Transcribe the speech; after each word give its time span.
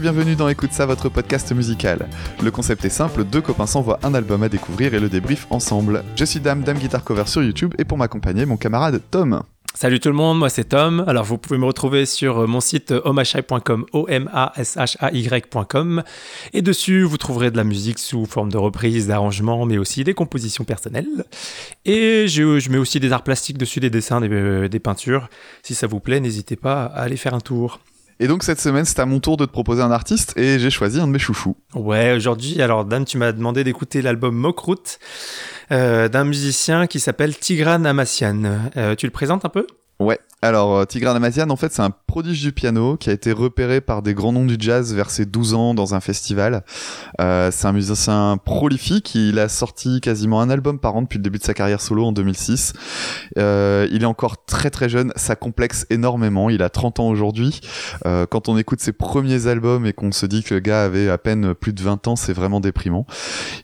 bienvenue 0.00 0.36
dans 0.36 0.48
Écoute 0.48 0.72
ça, 0.72 0.86
votre 0.86 1.08
podcast 1.08 1.52
musical. 1.52 2.08
Le 2.42 2.50
concept 2.52 2.84
est 2.84 2.88
simple, 2.88 3.24
deux 3.24 3.40
copains 3.40 3.66
s'envoient 3.66 3.98
un 4.04 4.14
album 4.14 4.44
à 4.44 4.48
découvrir 4.48 4.94
et 4.94 5.00
le 5.00 5.08
débrief 5.08 5.48
ensemble. 5.50 6.04
Je 6.14 6.24
suis 6.24 6.38
Dame, 6.38 6.62
Dame 6.62 6.78
Guitar 6.78 7.02
Cover 7.02 7.26
sur 7.26 7.42
YouTube 7.42 7.74
et 7.78 7.84
pour 7.84 7.98
m'accompagner, 7.98 8.46
mon 8.46 8.56
camarade 8.56 9.02
Tom. 9.10 9.42
Salut 9.74 9.98
tout 9.98 10.08
le 10.08 10.14
monde, 10.14 10.38
moi 10.38 10.50
c'est 10.50 10.64
Tom. 10.64 11.04
Alors 11.08 11.24
vous 11.24 11.36
pouvez 11.36 11.58
me 11.58 11.64
retrouver 11.64 12.06
sur 12.06 12.38
euh, 12.38 12.46
mon 12.46 12.60
site 12.60 12.92
omashai.com, 12.92 13.86
o 13.92 14.06
m 14.08 14.30
a 14.32 14.52
s 14.56 14.76
h 14.76 14.96
a 15.00 15.12
y.com 15.12 16.02
et 16.52 16.62
dessus 16.62 17.02
vous 17.02 17.16
trouverez 17.16 17.50
de 17.50 17.56
la 17.56 17.64
musique 17.64 17.98
sous 17.98 18.24
forme 18.24 18.52
de 18.52 18.56
reprises, 18.56 19.08
d'arrangements, 19.08 19.66
mais 19.66 19.78
aussi 19.78 20.04
des 20.04 20.14
compositions 20.14 20.64
personnelles. 20.64 21.24
Et 21.84 22.28
je, 22.28 22.70
mets 22.70 22.78
aussi 22.78 23.00
des 23.00 23.12
arts 23.12 23.24
plastiques 23.24 23.58
dessus, 23.58 23.80
des 23.80 23.90
dessins, 23.90 24.20
des, 24.20 24.28
euh, 24.30 24.68
des 24.68 24.80
peintures. 24.80 25.28
Si 25.64 25.74
ça 25.74 25.88
vous 25.88 25.98
plaît, 25.98 26.20
n'hésitez 26.20 26.56
pas 26.56 26.84
à 26.84 27.02
aller 27.02 27.16
faire 27.16 27.34
un 27.34 27.40
tour. 27.40 27.80
Et 28.20 28.26
donc 28.26 28.42
cette 28.42 28.60
semaine, 28.60 28.84
c'est 28.84 28.98
à 28.98 29.06
mon 29.06 29.20
tour 29.20 29.36
de 29.36 29.44
te 29.44 29.50
proposer 29.50 29.82
un 29.82 29.92
artiste 29.92 30.36
et 30.36 30.58
j'ai 30.58 30.70
choisi 30.70 31.00
un 31.00 31.06
de 31.06 31.12
mes 31.12 31.18
chouchous. 31.18 31.56
Ouais, 31.74 32.12
aujourd'hui, 32.14 32.60
alors 32.60 32.84
Dan, 32.84 33.04
tu 33.04 33.16
m'as 33.16 33.32
demandé 33.32 33.62
d'écouter 33.62 34.02
l'album 34.02 34.34
Mokrout 34.34 34.98
euh, 35.70 36.08
d'un 36.08 36.24
musicien 36.24 36.86
qui 36.86 36.98
s'appelle 36.98 37.36
Tigran 37.36 37.84
Amassian. 37.84 38.42
Euh, 38.76 38.96
tu 38.96 39.06
le 39.06 39.12
présentes 39.12 39.44
un 39.44 39.50
peu? 39.50 39.66
Ouais, 40.00 40.20
alors 40.42 40.76
euh, 40.76 40.84
Tigran 40.84 41.16
Amazian, 41.16 41.50
en 41.50 41.56
fait, 41.56 41.72
c'est 41.72 41.82
un 41.82 41.90
prodige 41.90 42.40
du 42.40 42.52
piano 42.52 42.96
qui 42.96 43.10
a 43.10 43.12
été 43.12 43.32
repéré 43.32 43.80
par 43.80 44.02
des 44.02 44.14
grands 44.14 44.32
noms 44.32 44.44
du 44.44 44.54
jazz 44.58 44.94
vers 44.94 45.10
ses 45.10 45.26
12 45.26 45.54
ans 45.54 45.74
dans 45.74 45.96
un 45.96 46.00
festival. 46.00 46.62
Euh, 47.20 47.50
c'est 47.52 47.66
un 47.66 47.72
musicien 47.72 48.38
prolifique, 48.44 49.16
il 49.16 49.40
a 49.40 49.48
sorti 49.48 50.00
quasiment 50.00 50.40
un 50.40 50.50
album 50.50 50.78
par 50.78 50.94
an 50.94 51.02
depuis 51.02 51.18
le 51.18 51.24
début 51.24 51.38
de 51.38 51.44
sa 51.44 51.54
carrière 51.54 51.80
solo 51.80 52.04
en 52.04 52.12
2006. 52.12 52.74
Euh, 53.38 53.88
il 53.90 54.02
est 54.02 54.06
encore 54.06 54.44
très 54.44 54.70
très 54.70 54.88
jeune, 54.88 55.12
ça 55.16 55.34
complexe 55.34 55.86
énormément, 55.90 56.48
il 56.50 56.62
a 56.62 56.68
30 56.68 57.00
ans 57.00 57.08
aujourd'hui. 57.08 57.60
Euh, 58.06 58.24
quand 58.24 58.48
on 58.48 58.56
écoute 58.56 58.80
ses 58.80 58.92
premiers 58.92 59.48
albums 59.48 59.84
et 59.84 59.92
qu'on 59.92 60.12
se 60.12 60.26
dit 60.26 60.44
que 60.44 60.54
le 60.54 60.60
gars 60.60 60.84
avait 60.84 61.08
à 61.08 61.18
peine 61.18 61.54
plus 61.54 61.72
de 61.72 61.82
20 61.82 62.06
ans, 62.06 62.16
c'est 62.16 62.32
vraiment 62.32 62.60
déprimant. 62.60 63.06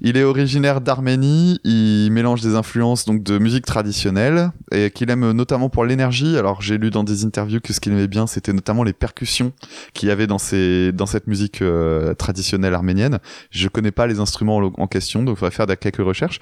Il 0.00 0.16
est 0.16 0.24
originaire 0.24 0.80
d'Arménie, 0.80 1.60
il 1.62 2.10
mélange 2.10 2.40
des 2.40 2.56
influences 2.56 3.04
donc 3.04 3.22
de 3.22 3.38
musique 3.38 3.66
traditionnelle 3.66 4.50
et 4.72 4.90
qu'il 4.90 5.08
aime 5.10 5.30
notamment 5.30 5.68
pour 5.68 5.84
l'énergie 5.84 6.23
alors 6.38 6.62
j'ai 6.62 6.78
lu 6.78 6.90
dans 6.90 7.04
des 7.04 7.24
interviews 7.24 7.60
que 7.60 7.72
ce 7.72 7.80
qu'il 7.80 7.92
aimait 7.92 8.08
bien, 8.08 8.26
c'était 8.26 8.52
notamment 8.52 8.82
les 8.82 8.92
percussions 8.92 9.52
qu'il 9.92 10.08
y 10.08 10.12
avait 10.12 10.26
dans 10.26 10.38
cette 10.38 11.26
musique 11.26 11.62
euh, 11.62 12.14
traditionnelle 12.14 12.74
arménienne. 12.74 13.18
Je 13.50 13.68
connais 13.68 13.90
pas 13.90 14.06
les 14.06 14.20
instruments 14.20 14.56
en 14.56 14.86
question, 14.86 15.22
donc 15.22 15.38
il 15.38 15.40
va 15.40 15.50
faire 15.50 15.66
quelques 15.78 15.96
recherches. 15.96 16.40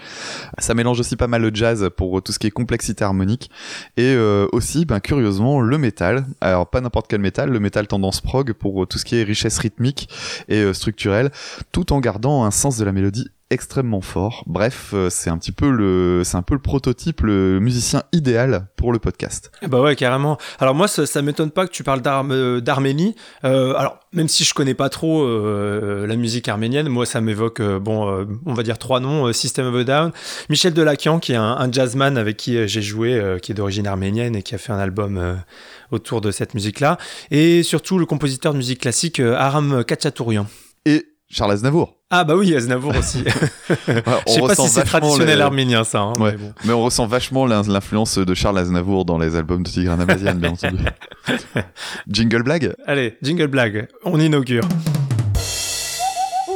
Ça 0.58 0.74
mélange 0.74 1.00
aussi 1.00 1.16
pas 1.16 1.26
mal 1.26 1.42
le 1.42 1.50
jazz 1.52 1.88
pour 1.96 2.22
tout 2.22 2.32
ce 2.32 2.38
qui 2.38 2.46
est 2.46 2.52
complexité 2.52 3.04
harmonique 3.04 3.50
et 3.96 4.14
euh, 4.14 4.46
aussi, 4.52 4.84
ben 4.84 5.00
curieusement, 5.00 5.60
le 5.60 5.78
métal. 5.78 6.26
Alors 6.40 6.68
pas 6.68 6.80
n'importe 6.80 7.06
quel 7.08 7.20
métal, 7.20 7.50
le 7.50 7.60
métal 7.60 7.86
tendance 7.86 8.20
prog 8.20 8.52
pour 8.52 8.86
tout 8.86 8.98
ce 8.98 9.04
qui 9.04 9.16
est 9.16 9.22
richesse 9.22 9.58
rythmique 9.58 10.08
et 10.48 10.62
euh, 10.62 10.72
structurelle, 10.72 11.30
tout 11.72 11.92
en 11.92 12.00
gardant 12.00 12.44
un 12.44 12.50
sens 12.50 12.78
de 12.78 12.84
la 12.84 12.92
mélodie 12.92 13.28
extrêmement 13.52 14.00
fort. 14.00 14.42
Bref, 14.46 14.90
euh, 14.94 15.10
c'est 15.10 15.30
un 15.30 15.38
petit 15.38 15.52
peu 15.52 15.70
le, 15.70 16.22
c'est 16.24 16.36
un 16.36 16.42
peu 16.42 16.54
le 16.54 16.60
prototype, 16.60 17.20
le 17.20 17.60
musicien 17.60 18.02
idéal 18.12 18.66
pour 18.76 18.92
le 18.92 18.98
podcast. 18.98 19.50
Bah 19.66 19.80
ouais, 19.80 19.94
carrément. 19.96 20.38
Alors 20.58 20.74
moi, 20.74 20.88
ça, 20.88 21.06
ça 21.06 21.22
m'étonne 21.22 21.50
pas 21.50 21.66
que 21.66 21.72
tu 21.72 21.82
parles 21.82 22.02
euh, 22.06 22.60
d'Arménie. 22.60 23.14
Euh, 23.44 23.74
alors 23.74 24.00
même 24.12 24.28
si 24.28 24.44
je 24.44 24.52
connais 24.54 24.74
pas 24.74 24.88
trop 24.88 25.22
euh, 25.22 26.06
la 26.06 26.16
musique 26.16 26.48
arménienne, 26.48 26.88
moi 26.88 27.06
ça 27.06 27.20
m'évoque, 27.20 27.60
euh, 27.60 27.78
bon, 27.78 28.26
on 28.44 28.54
va 28.54 28.62
dire 28.62 28.78
trois 28.78 29.00
noms 29.00 29.32
System 29.32 29.66
of 29.66 29.74
a 29.76 29.84
Down, 29.84 30.12
Michel 30.50 30.74
Delakian 30.74 31.18
qui 31.18 31.32
est 31.32 31.36
un, 31.36 31.42
un 31.42 31.70
jazzman 31.70 32.18
avec 32.18 32.36
qui 32.36 32.68
j'ai 32.68 32.82
joué, 32.82 33.38
qui 33.42 33.52
est 33.52 33.54
d'origine 33.54 33.86
arménienne 33.86 34.36
et 34.36 34.42
qui 34.42 34.54
a 34.54 34.58
fait 34.58 34.72
un 34.72 34.78
album 34.78 35.38
autour 35.90 36.20
de 36.20 36.30
cette 36.30 36.54
musique-là, 36.54 36.98
et 37.30 37.62
surtout 37.62 37.98
le 37.98 38.06
compositeur 38.06 38.52
de 38.52 38.58
musique 38.58 38.80
classique 38.80 39.20
Aram 39.20 39.84
Kachatourian. 39.84 40.46
Et 40.84 41.06
Charles 41.32 41.52
Aznavour. 41.52 41.96
Ah 42.10 42.24
bah 42.24 42.36
oui, 42.36 42.54
Aznavour 42.54 42.94
aussi. 42.94 43.22
ouais, 43.88 44.02
Je 44.26 44.32
sais 44.32 44.40
pas 44.40 44.54
si 44.54 44.68
c'est 44.68 44.84
traditionnel 44.84 45.40
arménien 45.40 45.82
ça. 45.82 46.00
Hein, 46.00 46.12
ouais. 46.18 46.32
mais, 46.32 46.36
bon. 46.36 46.52
mais, 46.66 46.72
on 46.74 46.84
ressent 46.84 47.06
vachement 47.06 47.46
l'influence 47.46 48.18
de 48.18 48.34
Charles 48.34 48.58
Aznavour 48.58 49.06
dans 49.06 49.16
les 49.16 49.34
albums 49.34 49.62
de 49.62 49.68
Tigran 49.68 49.98
Amazian, 49.98 50.34
bien 50.34 50.50
entendu. 50.50 50.84
jingle 52.06 52.42
blague? 52.42 52.74
Allez, 52.86 53.16
jingle 53.22 53.46
blague, 53.46 53.88
on 54.04 54.20
inaugure. 54.20 54.64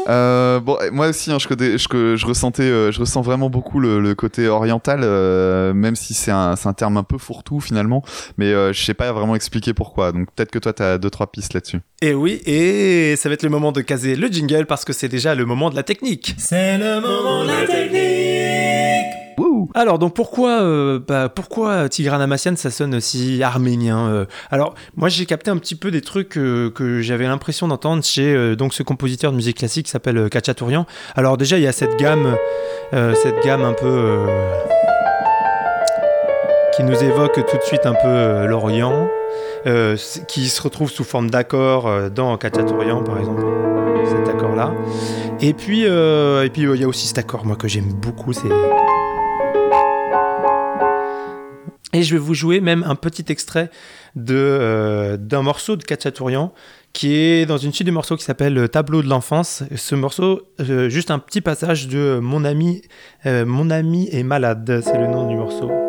Euh, 0.09 0.61
bon, 0.61 0.78
moi 0.93 1.09
aussi, 1.09 1.33
hein, 1.33 1.39
je, 1.39 1.49
je, 1.49 2.17
je, 2.17 2.27
ressentais, 2.27 2.62
euh, 2.62 2.93
je 2.93 3.00
ressens 3.00 3.22
vraiment 3.22 3.50
beaucoup 3.50 3.81
le, 3.81 4.00
le 4.00 4.15
côté 4.15 4.49
oriental, 4.49 5.00
euh, 5.03 5.75
même 5.75 5.97
si 5.97 6.15
c'est 6.15 6.31
un, 6.31 6.55
un, 6.62 6.72
terme 6.72 6.97
un 6.97 7.03
peu 7.03 7.19
fourre-tout 7.19 7.61
finalement, 7.61 8.03
mais 8.39 8.47
euh, 8.47 8.72
je 8.72 8.84
sais 8.84 8.94
pas 8.94 9.12
vraiment 9.12 9.34
expliquer 9.34 9.75
pourquoi. 9.75 10.12
Donc 10.12 10.28
peut-être 10.33 10.50
que 10.50 10.59
toi, 10.59 10.72
tu 10.72 10.83
as 10.83 10.99
deux 10.99 11.11
trois 11.11 11.27
pistes 11.27 11.55
là-dessus. 11.55 11.81
Et 12.03 12.15
oui, 12.15 12.41
et 12.47 13.17
ça 13.17 13.28
va 13.28 13.34
être 13.34 13.43
le 13.43 13.49
moment 13.49 13.72
de 13.72 13.81
caser 13.81 14.17
le 14.17 14.28
jingle 14.28 14.67
parce 14.67 14.84
que 14.84 14.93
c'est 14.93 15.09
déjà 15.09 15.34
le 15.34 15.44
moment 15.44 15.71
de 15.71 15.77
la 15.77 15.83
technique. 15.83 16.34
C'est 16.38 16.78
le 16.78 17.00
moment 17.00 17.44
de 17.44 17.49
la 17.49 17.67
technique. 17.67 18.16
Alors 19.78 19.98
donc 19.98 20.14
pourquoi 20.14 20.62
euh, 20.62 20.98
bah, 21.06 21.28
pourquoi 21.28 21.91
Tigran 21.91 22.19
Amassian 22.19 22.56
ça 22.56 22.70
sonne 22.70 22.98
si 22.98 23.42
arménien 23.42 24.09
euh? 24.09 24.25
Alors 24.50 24.75
moi 24.97 25.10
j'ai 25.10 25.26
capté 25.26 25.50
un 25.50 25.59
petit 25.59 25.75
peu 25.75 25.91
des 25.91 26.00
trucs 26.00 26.31
que 26.31 27.00
j'avais 27.03 27.26
l'impression 27.26 27.69
d'entendre 27.69 28.03
chez 28.03 28.34
euh, 28.34 28.56
donc 28.56 28.72
ce 28.72 28.82
compositeur 28.82 29.32
de 29.32 29.37
musique 29.37 29.59
classique 29.59 29.84
qui 29.84 29.92
s'appelle 29.92 30.31
Kachatourian. 30.31 30.87
Alors 31.14 31.37
déjà 31.37 31.59
il 31.59 31.62
y 31.62 31.66
a 31.66 31.72
cette 31.72 31.94
gamme 31.98 32.37
cette 32.91 33.44
gamme 33.44 33.64
un 33.64 33.75
peu 33.75 34.16
qui 36.75 36.82
nous 36.82 37.04
évoque 37.04 37.34
tout 37.34 37.58
de 37.58 37.62
suite 37.62 37.84
un 37.84 37.94
peu 37.94 38.47
l'Orient, 38.47 39.08
qui 40.26 40.48
se 40.48 40.62
retrouve 40.62 40.91
sous 40.91 41.04
forme 41.04 41.28
d'accord 41.28 42.10
dans 42.10 42.38
Kachatourian 42.38 43.04
par 43.04 43.19
exemple 43.19 43.44
cet 44.06 44.34
accord 44.34 44.56
là. 44.56 44.72
Et 45.41 45.53
puis 45.53 45.82
et 45.82 46.50
puis 46.50 46.62
il 46.62 46.81
y 46.81 46.84
a 46.84 46.88
aussi 46.88 47.08
cet 47.08 47.19
accord 47.19 47.44
moi 47.44 47.56
que 47.56 47.69
j'aime 47.69 47.93
beaucoup 47.93 48.32
c'est 48.32 48.48
Et 51.96 52.02
je 52.02 52.12
vais 52.12 52.20
vous 52.20 52.34
jouer 52.34 52.60
même 52.60 52.84
un 52.86 52.94
petit 52.94 53.24
extrait 53.30 53.70
euh, 54.28 55.16
d'un 55.16 55.40
morceau 55.40 55.76
de 55.76 55.82
Kachatourian 55.82 56.52
qui 56.92 57.14
est 57.14 57.46
dans 57.46 57.56
une 57.56 57.72
suite 57.72 57.86
de 57.86 57.92
morceaux 57.92 58.16
qui 58.16 58.24
s'appelle 58.24 58.68
Tableau 58.68 59.00
de 59.00 59.08
l'enfance. 59.08 59.62
Ce 59.74 59.94
morceau, 59.94 60.42
euh, 60.60 60.90
juste 60.90 61.10
un 61.10 61.18
petit 61.18 61.40
passage 61.40 61.88
de 61.88 62.18
Mon 62.22 62.44
ami, 62.44 62.82
euh, 63.24 63.46
mon 63.46 63.70
ami 63.70 64.10
est 64.12 64.24
malade, 64.24 64.82
c'est 64.84 64.98
le 64.98 65.06
nom 65.06 65.26
du 65.26 65.36
morceau. 65.36 65.85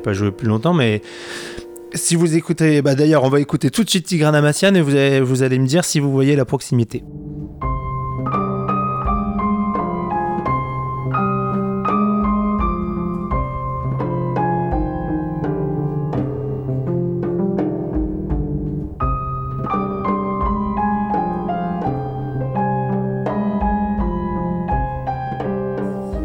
J'ai 0.00 0.04
pas 0.04 0.12
joué 0.14 0.30
plus 0.30 0.48
longtemps, 0.48 0.72
mais 0.72 1.02
si 1.92 2.16
vous 2.16 2.34
écoutez, 2.34 2.80
bah 2.80 2.94
d'ailleurs, 2.94 3.24
on 3.24 3.28
va 3.28 3.38
écouter 3.38 3.70
tout 3.70 3.84
de 3.84 3.90
suite 3.90 4.06
Tigran 4.06 4.32
Amassian 4.32 4.74
et 4.74 4.80
vous 4.80 4.94
allez, 4.94 5.20
vous 5.20 5.42
allez 5.42 5.58
me 5.58 5.66
dire 5.66 5.84
si 5.84 6.00
vous 6.00 6.10
voyez 6.10 6.36
la 6.36 6.46
proximité. 6.46 7.02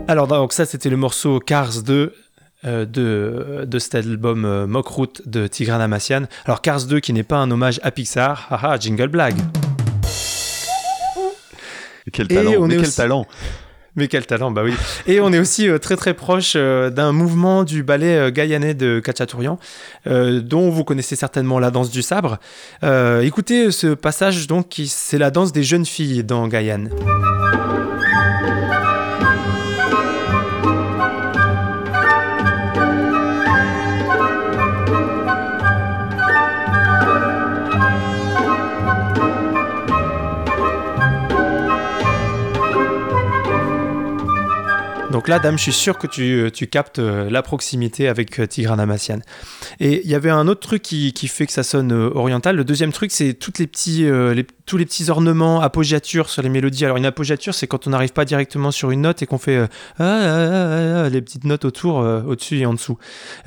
Alors 0.07 0.27
donc 0.27 0.53
ça 0.53 0.65
c'était 0.65 0.89
le 0.89 0.97
morceau 0.97 1.39
Cars 1.39 1.81
2 1.81 1.93
euh, 1.93 2.13
de, 2.65 3.65
de 3.65 3.79
cet 3.79 3.95
album 3.95 4.45
euh, 4.45 4.67
Mokrout 4.67 5.21
de 5.25 5.47
Tigran 5.47 5.79
Amassian. 5.79 6.23
Alors 6.45 6.61
Cars 6.61 6.85
2 6.85 6.99
qui 6.99 7.13
n'est 7.13 7.23
pas 7.23 7.37
un 7.37 7.51
hommage 7.51 7.79
à 7.83 7.91
Pixar, 7.91 8.47
haha, 8.49 8.77
jingle 8.77 9.07
blague. 9.07 9.37
Quel 12.11 12.27
talent, 12.27 12.61
mais 12.61 12.75
quel 12.75 12.79
aussi... 12.81 12.95
talent 12.95 13.25
mais 13.95 14.09
quel 14.09 14.25
talent, 14.25 14.51
bah 14.51 14.61
oui. 14.63 14.73
Et 15.07 15.21
on 15.21 15.31
est 15.31 15.39
aussi 15.39 15.69
euh, 15.69 15.77
très 15.77 15.95
très 15.95 16.13
proche 16.13 16.53
euh, 16.57 16.89
d'un 16.89 17.13
mouvement 17.13 17.63
du 17.63 17.81
ballet 17.81 18.17
euh, 18.17 18.31
gaïanais 18.31 18.73
de 18.73 18.99
Kachatourian, 18.99 19.57
euh, 20.05 20.41
dont 20.41 20.69
vous 20.69 20.83
connaissez 20.83 21.15
certainement 21.15 21.59
la 21.59 21.71
danse 21.71 21.89
du 21.91 22.01
sabre. 22.01 22.37
Euh, 22.83 23.21
écoutez 23.21 23.71
ce 23.71 23.87
passage, 23.93 24.47
donc, 24.47 24.81
c'est 24.85 25.17
la 25.17 25.31
danse 25.31 25.53
des 25.53 25.63
jeunes 25.63 25.85
filles 25.85 26.25
dans 26.25 26.47
Guyane. 26.49 26.89
Donc 45.25 45.29
là, 45.29 45.39
dame, 45.39 45.57
je 45.57 45.63
suis 45.63 45.73
sûr 45.73 45.97
que 45.97 46.05
tu, 46.05 46.51
tu 46.53 46.67
captes 46.67 46.99
euh, 46.99 47.31
la 47.31 47.41
proximité 47.41 48.07
avec 48.07 48.39
euh, 48.39 48.45
Tigran 48.45 48.77
Amassian. 48.77 49.21
Et 49.79 50.03
il 50.03 50.07
y 50.07 50.13
avait 50.13 50.29
un 50.29 50.47
autre 50.47 50.59
truc 50.59 50.83
qui, 50.83 51.27
fait 51.27 51.47
que 51.47 51.51
ça 51.51 51.63
sonne 51.63 51.91
euh, 51.91 52.11
oriental. 52.13 52.55
Le 52.55 52.63
deuxième 52.63 52.91
truc, 52.91 53.09
c'est 53.11 53.33
toutes 53.33 53.57
les 53.57 53.65
petits, 53.65 54.05
euh, 54.05 54.39
tous 54.65 54.77
les 54.77 54.85
petits 54.85 55.09
ornements, 55.09 55.61
appoggiatures 55.61 56.29
sur 56.29 56.41
les 56.41 56.49
mélodies. 56.49 56.85
Alors 56.85 56.97
une 56.97 57.05
appoggiature, 57.05 57.53
c'est 57.53 57.67
quand 57.67 57.87
on 57.87 57.91
n'arrive 57.91 58.13
pas 58.13 58.25
directement 58.25 58.71
sur 58.71 58.91
une 58.91 59.01
note 59.01 59.21
et 59.21 59.25
qu'on 59.25 59.37
fait 59.37 59.57
euh, 59.57 59.67
ah, 59.99 60.03
ah, 60.03 61.05
ah, 61.05 61.09
les 61.09 61.21
petites 61.21 61.43
notes 61.43 61.65
autour, 61.65 62.01
euh, 62.01 62.21
au-dessus 62.23 62.59
et 62.59 62.65
en 62.65 62.73
dessous. 62.73 62.97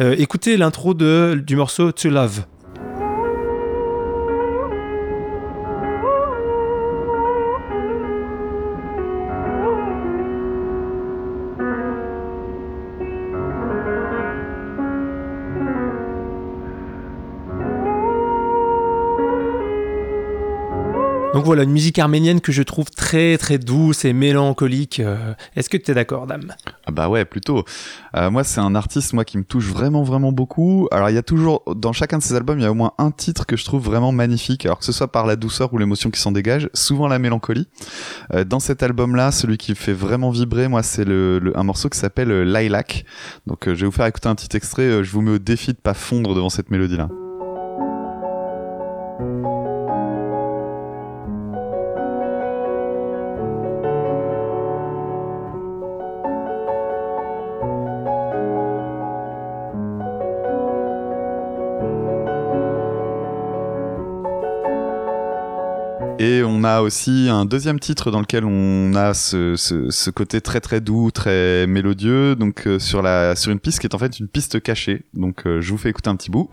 Euh, 0.01 0.15
écoutez 0.19 0.57
l'intro 0.57 0.95
du 0.95 1.57
morceau 1.57 1.93
To 1.93 2.11
Love. 2.11 2.45
Donc 21.38 21.46
voilà, 21.46 21.62
une 21.62 21.70
musique 21.70 22.00
arménienne 22.00 22.40
que 22.40 22.50
je 22.50 22.64
trouve 22.64 22.90
très 22.90 23.38
très 23.38 23.58
douce 23.58 24.05
et 24.05 24.12
mélancolique. 24.12 24.99
Euh, 24.99 25.35
Est-ce 25.55 25.70
que 25.70 25.76
tu 25.76 25.93
es 25.93 25.94
d'accord, 25.94 26.26
dame? 26.26 26.52
Ah 26.85 26.90
bah 26.90 27.08
ouais, 27.08 27.25
plutôt. 27.25 27.62
Euh, 28.17 28.29
moi, 28.29 28.43
c'est 28.43 28.58
un 28.58 28.75
artiste 28.75 29.12
moi 29.12 29.25
qui 29.25 29.38
me 29.38 29.44
touche 29.44 29.67
vraiment 29.67 30.02
vraiment 30.02 30.32
beaucoup. 30.32 30.88
Alors 30.90 31.11
il 31.11 31.14
y 31.14 31.17
a 31.19 31.23
toujours 31.23 31.62
dans 31.76 31.93
chacun 31.93 32.19
de 32.19 32.25
ses 32.25 32.35
albums, 32.35 32.58
il 32.58 32.64
y 32.64 32.67
a 32.67 32.73
au 32.73 32.75
moins 32.75 32.90
un 32.99 33.12
titre 33.12 33.46
que 33.46 33.56
je 33.56 33.64
trouve 33.64 33.85
vraiment 33.85 34.11
magnifique. 34.11 34.67
Alors 34.67 34.81
que 34.81 34.85
ce 34.85 34.90
soit 34.90 35.12
par 35.12 35.26
la 35.26 35.37
douceur 35.37 35.73
ou 35.73 35.79
l'émotion 35.79 36.11
qui 36.11 36.19
s'en 36.19 36.32
dégage, 36.32 36.70
souvent 36.75 37.06
la 37.06 37.20
mélancolie. 37.20 37.69
Euh, 38.34 38.43
dans 38.43 38.58
cet 38.58 38.82
album-là, 38.82 39.31
celui 39.31 39.58
qui 39.58 39.70
me 39.70 39.76
fait 39.76 39.93
vraiment 39.93 40.31
vibrer, 40.31 40.67
moi, 40.67 40.82
c'est 40.82 41.05
le, 41.05 41.52
un 41.55 41.62
morceau 41.62 41.88
qui 41.88 42.00
s'appelle 42.00 42.52
Lilac. 42.52 43.05
Donc 43.46 43.67
je 43.67 43.75
vais 43.75 43.87
vous 43.87 43.93
faire 43.93 44.06
écouter 44.06 44.29
un 44.29 44.34
petit 44.34 44.56
extrait. 44.56 45.05
Je 45.05 45.12
vous 45.12 45.23
mets 45.23 45.31
au 45.31 45.38
défi 45.38 45.70
de 45.73 45.79
pas 45.79 45.94
fondre 45.94 46.34
devant 46.34 46.50
cette 46.50 46.73
mélodie-là. 46.73 47.08
Aussi 66.83 67.29
un 67.31 67.45
deuxième 67.45 67.79
titre 67.81 68.11
dans 68.11 68.21
lequel 68.21 68.45
on 68.45 68.95
a 68.95 69.15
ce 69.15 70.11
côté 70.11 70.41
très 70.41 70.61
très 70.61 70.81
doux, 70.81 71.11
très 71.11 71.67
mélodieux, 71.67 72.37
donc 72.37 72.67
euh, 72.67 72.79
sur 72.79 73.03
la 73.03 73.37
sur 73.37 73.53
une 73.53 73.61
piste 73.61 73.81
qui 73.81 73.87
est 73.87 73.95
en 73.95 73.99
fait 73.99 74.19
une 74.19 74.29
piste 74.29 74.63
cachée. 74.63 75.05
Donc 75.15 75.47
euh, 75.47 75.61
je 75.61 75.71
vous 75.71 75.79
fais 75.79 75.91
écouter 75.91 76.11
un 76.11 76.17
petit 76.17 76.31
bout. 76.31 76.51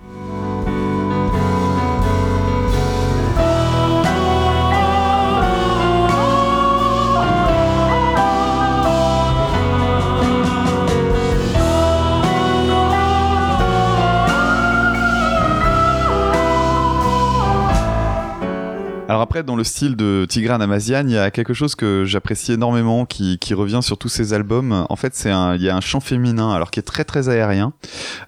Après, 19.36 19.44
dans 19.44 19.58
le 19.58 19.66
style 19.66 19.98
de 19.98 20.26
Tigran 20.30 20.62
Amazian, 20.62 21.04
il 21.08 21.12
y 21.12 21.18
a 21.18 21.30
quelque 21.30 21.54
chose 21.54 21.76
que 21.76 22.06
j'apprécie 22.06 22.54
énormément, 22.54 23.06
qui, 23.06 23.38
qui 23.38 23.54
revient 23.54 23.82
sur 23.82 23.98
tous 23.98 24.08
ses 24.08 24.32
albums. 24.32 24.86
En 24.90 24.96
fait, 24.96 25.14
c'est 25.14 25.30
un, 25.30 25.56
il 25.56 25.62
y 25.62 25.68
a 25.68 25.76
un 25.76 25.82
chant 25.82 26.00
féminin, 26.00 26.52
alors 26.54 26.72
qui 26.72 26.80
est 26.80 26.84
très 26.84 27.04
très 27.04 27.28
aérien. 27.28 27.74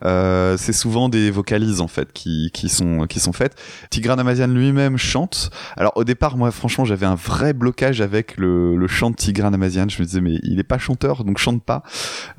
Euh, 0.04 0.58
c'est 0.58 0.74
souvent 0.74 1.08
des 1.08 1.32
vocalises 1.32 1.80
en 1.80 1.88
fait 1.88 2.12
qui, 2.12 2.52
qui 2.54 2.68
sont 2.68 3.08
qui 3.08 3.22
sont 3.22 3.32
faites. 3.32 3.56
Tigran 3.90 4.18
Amazian 4.18 4.48
lui-même 4.48 4.98
chante. 4.98 5.50
Alors 5.78 5.94
au 5.96 6.04
départ, 6.04 6.36
moi, 6.36 6.52
franchement, 6.52 6.84
j'avais 6.84 7.06
un 7.06 7.16
vrai 7.16 7.54
blocage 7.54 8.02
avec 8.02 8.36
le, 8.36 8.76
le 8.76 8.88
chant 8.88 9.10
de 9.10 9.16
Tigran 9.16 9.54
Amazian. 9.54 9.88
Je 9.88 10.02
me 10.02 10.06
disais, 10.06 10.20
mais 10.20 10.40
il 10.44 10.60
est 10.60 10.64
pas 10.64 10.78
chanteur, 10.78 11.24
donc 11.24 11.38
chante 11.38 11.64
pas. 11.64 11.84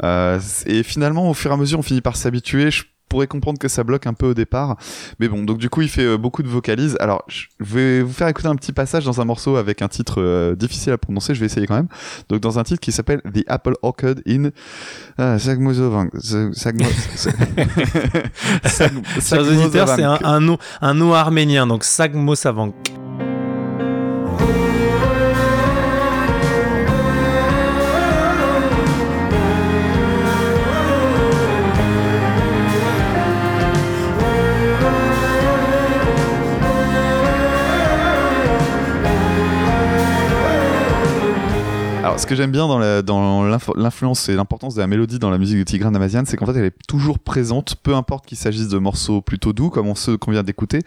Euh, 0.03 0.39
et 0.67 0.83
finalement, 0.83 1.31
au 1.31 1.35
fur 1.35 1.51
et 1.53 1.55
à 1.55 1.57
mesure, 1.57 1.79
on 1.79 1.83
finit 1.83 2.03
par 2.03 2.17
s'habituer. 2.17 2.71
Je 2.71 2.83
pourrais 3.09 3.27
comprendre 3.27 3.59
que 3.59 3.69
ça 3.69 3.85
bloque 3.85 4.07
un 4.07 4.15
peu 4.15 4.27
au 4.27 4.35
départ. 4.35 4.77
Mais 5.19 5.29
bon, 5.29 5.43
donc 5.45 5.59
du 5.59 5.69
coup, 5.71 5.83
il 5.83 5.89
fait 5.89 6.05
euh, 6.05 6.17
beaucoup 6.19 6.43
de 6.43 6.49
vocalises. 6.49 6.97
Alors, 7.01 7.25
je 7.29 7.47
vais 7.61 8.03
vous 8.03 8.13
faire 8.13 8.29
écouter 8.29 8.49
un 8.49 8.57
petit 8.57 8.73
passage 8.73 9.05
dans 9.05 9.21
un 9.21 9.25
morceau 9.25 9.57
avec 9.57 9.83
un 9.83 9.89
titre 9.89 10.21
euh, 10.23 10.55
difficile 10.55 10.93
à 10.93 10.99
prononcer. 10.99 11.35
Je 11.35 11.41
vais 11.41 11.47
essayer 11.47 11.67
quand 11.67 11.77
même. 11.77 11.89
Donc, 12.29 12.41
dans 12.41 12.59
un 12.59 12.65
titre 12.65 12.81
qui 12.81 12.93
s'appelle 12.93 13.21
The 13.23 13.45
Apple 13.47 13.75
Orchard 13.83 14.17
in 14.27 14.51
ah, 15.17 15.39
Sagmozovang. 15.39 16.11
Sagmo- 16.53 16.85
Sag- 18.65 18.93
Chers 19.21 19.49
auditeurs, 19.49 19.89
c'est 19.89 20.03
un, 20.03 20.19
un 20.23 20.41
nom, 20.41 20.59
un 20.81 20.95
nom 20.95 21.15
arménien, 21.15 21.67
donc 21.67 21.85
Sagmo 21.85 22.35
Ce 42.19 42.27
que 42.27 42.35
j'aime 42.35 42.51
bien 42.51 42.67
dans 42.67 42.79
la- 42.79 43.01
dans 43.01 43.45
l'influence 43.77 44.29
et 44.29 44.35
l'importance 44.35 44.75
de 44.75 44.81
la 44.81 44.87
mélodie 44.87 45.19
dans 45.19 45.31
la 45.31 45.39
musique 45.39 45.57
de 45.57 45.63
Tigran 45.63 45.95
Amazian, 45.95 46.25
c'est 46.27 46.37
qu'en 46.37 46.47
fait, 46.47 46.57
elle 46.59 46.65
est 46.67 46.77
toujours 46.87 47.21
présente, 47.21 47.77
peu 47.77 47.95
importe 47.95 48.27
qu'il 48.27 48.37
s'agisse 48.37 48.69
de 48.69 48.77
morceaux 48.77 49.23
plutôt 49.23 49.53
doux, 49.53 49.71
comme 49.71 49.95
ceux 49.95 50.17
qu'on 50.19 50.33
vient 50.33 50.43
d'écouter, 50.43 50.81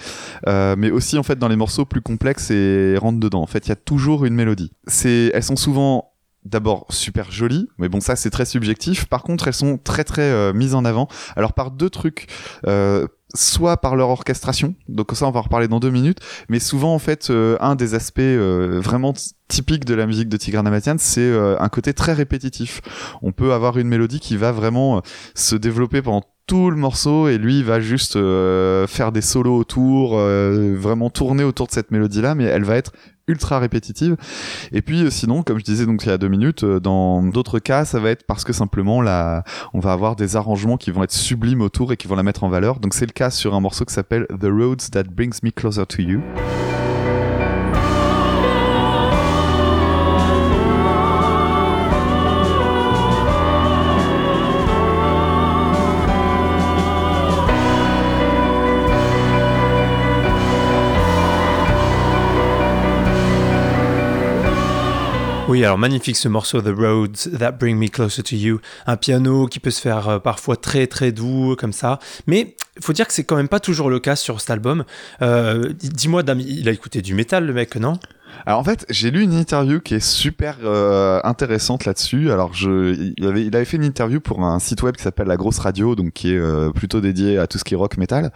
euh, 0.47 0.75
mais 0.77 0.91
aussi 0.91 1.17
en 1.17 1.23
fait 1.23 1.39
dans 1.39 1.47
les 1.47 1.55
morceaux 1.55 1.85
plus 1.85 2.01
complexes 2.01 2.51
et 2.51 2.95
rentre 2.99 3.19
dedans. 3.19 3.41
En 3.41 3.47
fait, 3.47 3.65
il 3.65 3.69
y 3.69 3.71
a 3.71 3.75
toujours 3.77 4.25
une 4.25 4.35
mélodie. 4.35 4.71
C'est, 4.87 5.31
elles 5.33 5.43
sont 5.43 5.55
souvent 5.55 6.11
d'abord 6.43 6.85
super 6.89 7.31
jolies, 7.31 7.69
mais 7.77 7.87
bon, 7.87 8.01
ça 8.01 8.15
c'est 8.15 8.29
très 8.29 8.45
subjectif. 8.45 9.05
Par 9.05 9.23
contre, 9.23 9.47
elles 9.47 9.53
sont 9.53 9.79
très 9.81 10.03
très 10.03 10.23
euh, 10.23 10.53
mises 10.53 10.75
en 10.75 10.85
avant. 10.85 11.07
Alors 11.35 11.53
par 11.53 11.71
deux 11.71 11.89
trucs. 11.89 12.27
Euh, 12.67 13.07
soit 13.33 13.77
par 13.77 13.95
leur 13.95 14.09
orchestration, 14.09 14.75
donc 14.89 15.11
ça 15.13 15.27
on 15.27 15.31
va 15.31 15.39
en 15.39 15.43
reparler 15.43 15.67
dans 15.67 15.79
deux 15.79 15.89
minutes, 15.91 16.19
mais 16.49 16.59
souvent 16.59 16.93
en 16.93 16.99
fait 16.99 17.29
euh, 17.29 17.57
un 17.59 17.75
des 17.75 17.93
aspects 17.93 18.19
euh, 18.19 18.79
vraiment 18.81 19.13
t- 19.13 19.21
typiques 19.47 19.85
de 19.85 19.93
la 19.93 20.05
musique 20.05 20.29
de 20.29 20.37
Tigran 20.37 20.65
Amazian, 20.65 20.95
c'est 20.97 21.21
euh, 21.21 21.55
un 21.59 21.69
côté 21.69 21.93
très 21.93 22.13
répétitif. 22.13 22.81
On 23.21 23.31
peut 23.31 23.53
avoir 23.53 23.77
une 23.77 23.87
mélodie 23.87 24.19
qui 24.19 24.37
va 24.37 24.51
vraiment 24.51 24.97
euh, 24.97 24.99
se 25.35 25.55
développer 25.55 26.01
pendant 26.01 26.23
tout 26.47 26.69
le 26.69 26.75
morceau 26.75 27.27
et 27.29 27.37
lui 27.37 27.63
va 27.63 27.79
juste 27.79 28.15
euh, 28.17 28.87
faire 28.87 29.11
des 29.11 29.21
solos 29.21 29.57
autour, 29.57 30.17
euh, 30.17 30.75
vraiment 30.77 31.09
tourner 31.09 31.43
autour 31.43 31.67
de 31.67 31.71
cette 31.71 31.91
mélodie 31.91 32.21
là, 32.21 32.35
mais 32.35 32.43
elle 32.45 32.63
va 32.63 32.75
être 32.75 32.91
ultra 33.31 33.59
répétitive. 33.59 34.17
Et 34.71 34.81
puis 34.81 35.03
euh, 35.03 35.09
sinon, 35.09 35.43
comme 35.43 35.59
je 35.59 35.63
disais 35.63 35.85
donc 35.85 36.03
il 36.03 36.09
y 36.09 36.11
a 36.11 36.17
deux 36.17 36.27
minutes, 36.27 36.63
euh, 36.63 36.79
dans 36.79 37.23
d'autres 37.23 37.59
cas, 37.59 37.85
ça 37.85 37.99
va 37.99 38.09
être 38.09 38.25
parce 38.25 38.43
que 38.43 38.53
simplement 38.53 39.01
là, 39.01 39.43
on 39.73 39.79
va 39.79 39.93
avoir 39.93 40.15
des 40.15 40.35
arrangements 40.35 40.77
qui 40.77 40.91
vont 40.91 41.03
être 41.03 41.11
sublimes 41.11 41.61
autour 41.61 41.91
et 41.91 41.97
qui 41.97 42.07
vont 42.07 42.15
la 42.15 42.23
mettre 42.23 42.43
en 42.43 42.49
valeur. 42.49 42.79
Donc 42.79 42.93
c'est 42.93 43.05
le 43.05 43.13
cas 43.13 43.29
sur 43.29 43.55
un 43.55 43.59
morceau 43.59 43.85
qui 43.85 43.93
s'appelle 43.93 44.27
The 44.27 44.45
Roads 44.45 44.89
That 44.91 45.03
Brings 45.03 45.39
Me 45.43 45.51
Closer 45.51 45.85
to 45.85 46.01
You. 46.01 46.21
Oui, 65.51 65.65
alors 65.65 65.77
magnifique 65.77 66.15
ce 66.15 66.29
morceau 66.29 66.61
The 66.61 66.73
Roads 66.73 67.37
That 67.37 67.51
Bring 67.51 67.77
Me 67.77 67.89
Closer 67.89 68.23
to 68.23 68.37
You. 68.37 68.61
Un 68.87 68.95
piano 68.95 69.47
qui 69.47 69.59
peut 69.59 69.69
se 69.69 69.81
faire 69.81 70.07
euh, 70.07 70.17
parfois 70.17 70.55
très 70.55 70.87
très 70.87 71.11
doux 71.11 71.57
comme 71.59 71.73
ça. 71.73 71.99
Mais 72.25 72.55
il 72.77 72.81
faut 72.81 72.93
dire 72.93 73.05
que 73.05 73.11
c'est 73.11 73.25
quand 73.25 73.35
même 73.35 73.49
pas 73.49 73.59
toujours 73.59 73.89
le 73.89 73.99
cas 73.99 74.15
sur 74.15 74.39
cet 74.39 74.49
album. 74.49 74.85
Euh, 75.21 75.73
Dis-moi, 75.73 76.23
Dame, 76.23 76.39
il 76.39 76.69
a 76.69 76.71
écouté 76.71 77.01
du 77.01 77.13
métal 77.15 77.45
le 77.45 77.51
mec, 77.51 77.75
non? 77.75 77.99
Alors 78.45 78.59
en 78.59 78.63
fait, 78.63 78.85
j'ai 78.89 79.11
lu 79.11 79.21
une 79.21 79.33
interview 79.33 79.79
qui 79.79 79.95
est 79.95 79.99
super 79.99 80.57
euh, 80.63 81.19
intéressante 81.23 81.85
là-dessus. 81.85 82.31
Alors 82.31 82.53
je, 82.53 83.11
il 83.17 83.25
avait, 83.25 83.45
il 83.45 83.55
avait 83.55 83.65
fait 83.65 83.77
une 83.77 83.83
interview 83.83 84.19
pour 84.19 84.43
un 84.43 84.59
site 84.59 84.81
web 84.83 84.95
qui 84.95 85.03
s'appelle 85.03 85.27
La 85.27 85.37
Grosse 85.37 85.59
Radio, 85.59 85.95
donc 85.95 86.13
qui 86.13 86.33
est 86.33 86.37
euh, 86.37 86.71
plutôt 86.71 87.01
dédié 87.01 87.37
à 87.37 87.47
tout 87.47 87.57
ce 87.57 87.63
qui 87.63 87.73
est 87.75 87.77
rock 87.77 87.97
metal. 87.97 88.31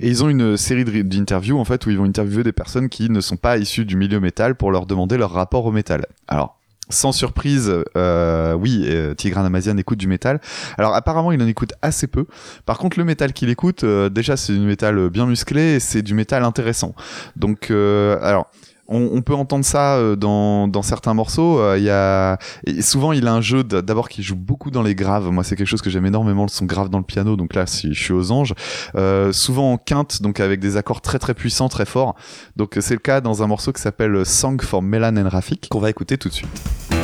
Et 0.00 0.08
ils 0.08 0.24
ont 0.24 0.28
une 0.28 0.56
série 0.56 0.84
de- 0.84 1.02
d'interviews 1.02 1.58
en 1.58 1.64
fait 1.64 1.84
où 1.86 1.90
ils 1.90 1.98
vont 1.98 2.04
interviewer 2.04 2.42
des 2.44 2.52
personnes 2.52 2.88
qui 2.88 3.10
ne 3.10 3.20
sont 3.20 3.36
pas 3.36 3.58
issues 3.58 3.84
du 3.84 3.96
milieu 3.96 4.20
métal 4.20 4.54
pour 4.54 4.70
leur 4.72 4.86
demander 4.86 5.16
leur 5.18 5.32
rapport 5.32 5.66
au 5.66 5.72
métal. 5.72 6.06
Alors 6.28 6.58
sans 6.88 7.12
surprise, 7.12 7.72
euh, 7.96 8.52
oui, 8.54 8.84
euh, 8.86 9.14
Tigran 9.14 9.44
Amazian 9.44 9.76
écoute 9.78 9.98
du 9.98 10.08
métal. 10.08 10.40
Alors 10.76 10.94
apparemment, 10.94 11.32
il 11.32 11.40
en 11.42 11.46
écoute 11.46 11.72
assez 11.80 12.06
peu. 12.06 12.26
Par 12.66 12.76
contre, 12.76 12.98
le 12.98 13.04
métal 13.04 13.32
qu'il 13.32 13.48
écoute, 13.48 13.84
euh, 13.84 14.10
déjà, 14.10 14.36
c'est 14.36 14.52
du 14.52 14.60
métal 14.60 15.08
bien 15.08 15.24
musclé 15.24 15.76
et 15.76 15.80
c'est 15.80 16.02
du 16.02 16.12
métal 16.12 16.44
intéressant. 16.44 16.94
Donc, 17.34 17.70
euh, 17.70 18.18
alors, 18.20 18.50
on, 18.92 19.22
peut 19.22 19.34
entendre 19.34 19.64
ça 19.64 19.96
euh, 19.96 20.16
dans, 20.16 20.82
certains 20.82 21.14
morceaux. 21.14 21.58
Euh, 21.58 21.78
il 21.78 21.84
y 21.84 21.90
a 21.90 22.38
et 22.66 22.82
souvent 22.82 23.12
il 23.12 23.26
a 23.26 23.32
un 23.32 23.40
jeu 23.40 23.64
d'abord 23.64 24.08
qui 24.08 24.22
joue 24.22 24.36
beaucoup 24.36 24.70
dans 24.70 24.82
les 24.82 24.94
graves. 24.94 25.30
Moi, 25.30 25.44
c'est 25.44 25.56
quelque 25.56 25.66
chose 25.66 25.82
que 25.82 25.90
j'aime 25.90 26.06
énormément, 26.06 26.42
le 26.42 26.48
son 26.48 26.64
grave 26.64 26.88
dans 26.88 26.98
le 26.98 27.04
piano. 27.04 27.36
Donc 27.36 27.54
là, 27.54 27.64
je 27.66 27.92
suis 27.92 28.12
aux 28.12 28.30
anges, 28.32 28.54
euh, 28.94 29.32
souvent 29.32 29.72
en 29.72 29.76
quinte, 29.78 30.22
donc 30.22 30.40
avec 30.40 30.60
des 30.60 30.76
accords 30.76 31.00
très 31.00 31.18
très 31.18 31.34
puissants, 31.34 31.68
très 31.68 31.86
forts. 31.86 32.14
Donc 32.56 32.76
c'est 32.80 32.94
le 32.94 33.00
cas 33.00 33.20
dans 33.20 33.42
un 33.42 33.46
morceau 33.46 33.72
qui 33.72 33.80
s'appelle 33.80 34.24
Song 34.26 34.60
for 34.60 34.82
Melan 34.82 35.16
and 35.16 35.28
Rafik 35.28 35.68
qu'on 35.70 35.80
va 35.80 35.90
écouter 35.90 36.18
tout 36.18 36.28
de 36.28 36.34
suite. 36.34 37.01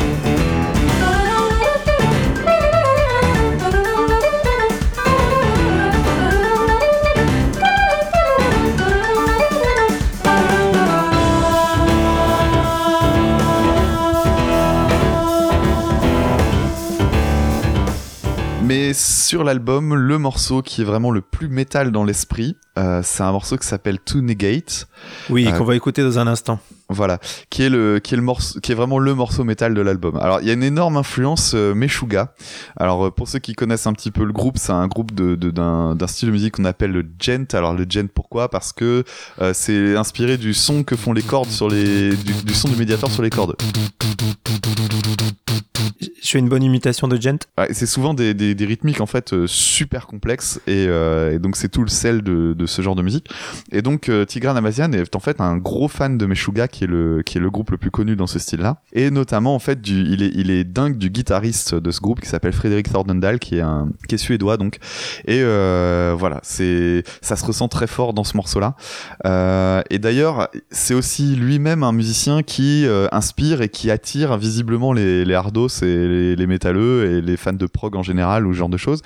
Sur 18.94 19.44
l'album, 19.44 19.94
le 19.94 20.18
morceau 20.18 20.62
qui 20.62 20.82
est 20.82 20.84
vraiment 20.84 21.10
le 21.10 21.20
plus 21.20 21.48
métal 21.48 21.92
dans 21.92 22.04
l'esprit, 22.04 22.56
euh, 22.78 23.00
c'est 23.02 23.22
un 23.22 23.32
morceau 23.32 23.56
qui 23.56 23.66
s'appelle 23.66 23.98
To 23.98 24.20
Negate. 24.20 24.86
Oui, 25.30 25.46
euh, 25.46 25.52
qu'on 25.52 25.64
va 25.64 25.74
écouter 25.74 26.02
dans 26.02 26.18
un 26.18 26.26
instant. 26.26 26.60
Voilà, 26.90 27.18
qui 27.50 27.64
est 27.64 27.68
le 27.68 27.98
qui 27.98 28.14
est 28.14 28.16
le 28.16 28.22
morceau 28.22 28.60
qui 28.60 28.72
est 28.72 28.74
vraiment 28.74 28.98
le 28.98 29.14
morceau 29.14 29.44
métal 29.44 29.74
de 29.74 29.80
l'album. 29.82 30.16
Alors, 30.16 30.40
il 30.40 30.46
y 30.46 30.50
a 30.50 30.54
une 30.54 30.62
énorme 30.62 30.96
influence 30.96 31.52
euh, 31.54 31.74
Meshuga. 31.74 32.32
Alors 32.76 33.12
pour 33.12 33.28
ceux 33.28 33.40
qui 33.40 33.54
connaissent 33.54 33.86
un 33.86 33.92
petit 33.92 34.10
peu 34.10 34.24
le 34.24 34.32
groupe, 34.32 34.56
c'est 34.58 34.72
un 34.72 34.86
groupe 34.86 35.12
de 35.12 35.34
d'un 35.34 35.94
d'un 35.94 36.06
style 36.06 36.28
de 36.28 36.32
musique 36.32 36.54
qu'on 36.56 36.64
appelle 36.64 36.92
le 36.92 37.04
djent. 37.18 37.46
Alors 37.52 37.74
le 37.74 37.84
djent 37.86 38.08
pourquoi? 38.08 38.48
Parce 38.48 38.72
que 38.72 39.04
c'est 39.52 39.96
inspiré 39.96 40.38
du 40.38 40.54
son 40.54 40.82
que 40.82 40.96
font 40.96 41.12
les 41.12 41.22
cordes 41.22 41.50
sur 41.50 41.68
les 41.68 42.16
du, 42.16 42.54
son 42.54 42.68
du 42.68 42.76
médiateur 42.76 43.10
sur 43.10 43.22
les 43.22 43.30
cordes. 43.30 43.56
Je 46.28 46.32
fais 46.32 46.40
une 46.40 46.50
bonne 46.50 46.62
imitation 46.62 47.08
de. 47.08 47.18
Ouais, 47.56 47.68
c'est 47.72 47.86
souvent 47.86 48.12
des, 48.12 48.34
des, 48.34 48.66
rythmiques 48.66 49.00
en 49.00 49.06
fait 49.06 49.34
super 49.46 50.06
complexes 50.06 50.60
et, 50.66 50.84
et 50.84 51.38
donc 51.38 51.56
c'est 51.56 51.70
tout 51.70 51.82
le 51.82 51.88
sel 51.88 52.20
de, 52.22 52.52
de 52.52 52.66
ce 52.66 52.82
genre 52.82 52.94
de 52.94 53.02
musique. 53.02 53.30
Et 53.72 53.80
donc 53.80 54.10
Tigran 54.26 54.54
Amazian 54.54 54.92
est 54.92 55.16
en 55.16 55.20
fait 55.20 55.40
un 55.40 55.56
gros 55.56 55.88
fan 55.88 56.18
de 56.18 56.26
Meshuga 56.26 56.68
qui 56.68 56.84
est 56.84 56.86
le 56.86 57.22
qui 57.24 57.38
est 57.38 57.40
le 57.40 57.50
groupe 57.50 57.70
le 57.70 57.78
plus 57.78 57.90
connu 57.90 58.14
dans 58.14 58.26
ce 58.26 58.38
style-là. 58.38 58.82
Et 58.92 59.10
notamment 59.10 59.54
en 59.54 59.58
fait 59.58 59.80
du, 59.80 60.02
il 60.02 60.22
est 60.22 60.30
il 60.34 60.50
est 60.50 60.64
dingue 60.64 60.98
du 60.98 61.10
guitariste 61.10 61.74
de 61.74 61.90
ce 61.90 62.00
groupe 62.00 62.20
qui 62.20 62.28
s'appelle 62.28 62.52
Frédéric 62.52 62.92
Thordendal 62.92 63.38
qui 63.38 63.56
est 63.56 63.62
un 63.62 63.88
qui 64.06 64.18
suédois 64.18 64.56
donc. 64.56 64.78
Et 65.26 65.40
euh, 65.42 66.14
voilà, 66.18 66.40
c'est 66.42 67.04
ça 67.22 67.36
se 67.36 67.44
ressent 67.44 67.68
très 67.68 67.86
fort 67.86 68.12
dans 68.12 68.24
ce 68.24 68.36
morceau-là. 68.36 68.76
Euh, 69.24 69.82
et 69.90 69.98
d'ailleurs, 69.98 70.48
c'est 70.70 70.94
aussi 70.94 71.36
lui-même 71.36 71.82
un 71.82 71.92
musicien 71.92 72.42
qui 72.42 72.86
euh, 72.86 73.06
inspire 73.12 73.62
et 73.62 73.68
qui 73.68 73.90
attire 73.90 74.36
visiblement 74.36 74.92
les 74.92 75.24
les 75.24 75.34
hardos 75.34 75.68
et 75.82 76.08
les, 76.08 76.17
les 76.36 76.46
métalleux 76.46 77.10
et 77.10 77.20
les 77.20 77.36
fans 77.36 77.52
de 77.52 77.66
prog 77.66 77.96
en 77.96 78.02
général 78.02 78.46
ou 78.46 78.52
ce 78.52 78.58
genre 78.58 78.68
de 78.68 78.76
choses. 78.76 79.02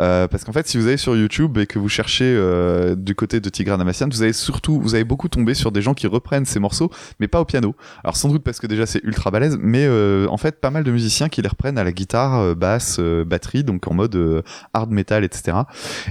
Euh, 0.00 0.28
parce 0.28 0.44
qu'en 0.44 0.52
fait, 0.52 0.66
si 0.68 0.78
vous 0.78 0.86
allez 0.86 0.96
sur 0.96 1.16
YouTube 1.16 1.58
et 1.58 1.66
que 1.66 1.78
vous 1.78 1.88
cherchez 1.88 2.24
euh, 2.36 2.94
du 2.94 3.14
côté 3.14 3.40
de 3.40 3.48
Tigran 3.48 3.78
Amassian, 3.80 4.08
vous 4.10 4.22
avez 4.22 4.32
surtout 4.32 4.80
vous 4.80 4.94
avez 4.94 5.04
beaucoup 5.04 5.28
tombé 5.28 5.54
sur 5.54 5.72
des 5.72 5.82
gens 5.82 5.94
qui 5.94 6.06
reprennent 6.06 6.44
ces 6.44 6.60
morceaux 6.60 6.90
mais 7.18 7.28
pas 7.28 7.40
au 7.40 7.44
piano. 7.44 7.74
Alors 8.04 8.16
sans 8.16 8.28
doute 8.28 8.42
parce 8.42 8.60
que 8.60 8.66
déjà 8.66 8.86
c'est 8.86 9.02
ultra 9.04 9.30
balèze, 9.30 9.58
mais 9.60 9.84
euh, 9.86 10.26
en 10.28 10.36
fait 10.36 10.60
pas 10.60 10.70
mal 10.70 10.84
de 10.84 10.90
musiciens 10.90 11.28
qui 11.28 11.42
les 11.42 11.48
reprennent 11.48 11.78
à 11.78 11.84
la 11.84 11.92
guitare, 11.92 12.40
euh, 12.40 12.54
basse, 12.54 13.00
batterie, 13.00 13.64
donc 13.64 13.86
en 13.88 13.94
mode 13.94 14.42
hard 14.74 14.90
metal, 14.90 15.24
etc. 15.24 15.58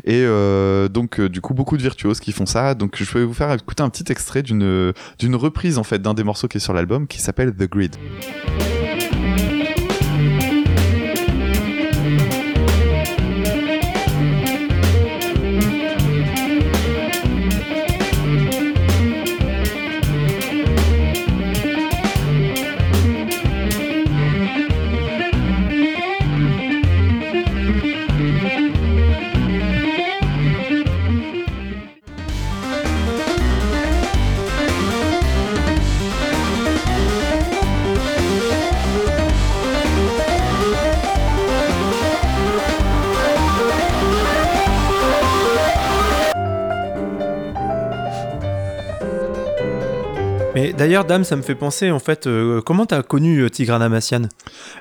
Et 0.06 0.26
donc 0.90 1.22
du 1.22 1.42
coup 1.42 1.54
beaucoup 1.54 1.78
de 1.78 1.82
virtuoses 1.82 2.20
qui 2.20 2.32
font 2.32 2.46
ça. 2.46 2.76
Donc 2.76 2.96
je 2.98 3.18
vais 3.18 3.26
vous 3.26 3.34
faire 3.34 3.52
écouter 3.54 3.84
un 3.84 3.90
petit 3.90 4.12
extrait 4.12 4.44
d'une 4.44 4.94
reprise 5.36 5.78
en 5.78 5.84
fait 5.84 6.02
d'un 6.02 6.14
des 6.14 6.24
morceaux 6.24 6.48
qui 6.48 6.58
est 6.58 6.62
sur 6.62 6.74
l'album 6.74 7.08
qui 7.08 7.20
s'appelle 7.20 7.54
The 7.54 7.70
Grid. 7.70 7.96
D'ailleurs, 50.80 51.06
Dame, 51.06 51.24
ça 51.24 51.36
me 51.36 51.42
fait 51.42 51.56
penser, 51.56 51.92
en 51.92 52.00
fait, 52.00 52.26
euh, 52.26 52.62
comment 52.62 52.86
t'as 52.86 53.04
connu 53.04 53.40
euh, 53.42 53.50
Tigran 53.50 53.82
Amassian 53.82 54.22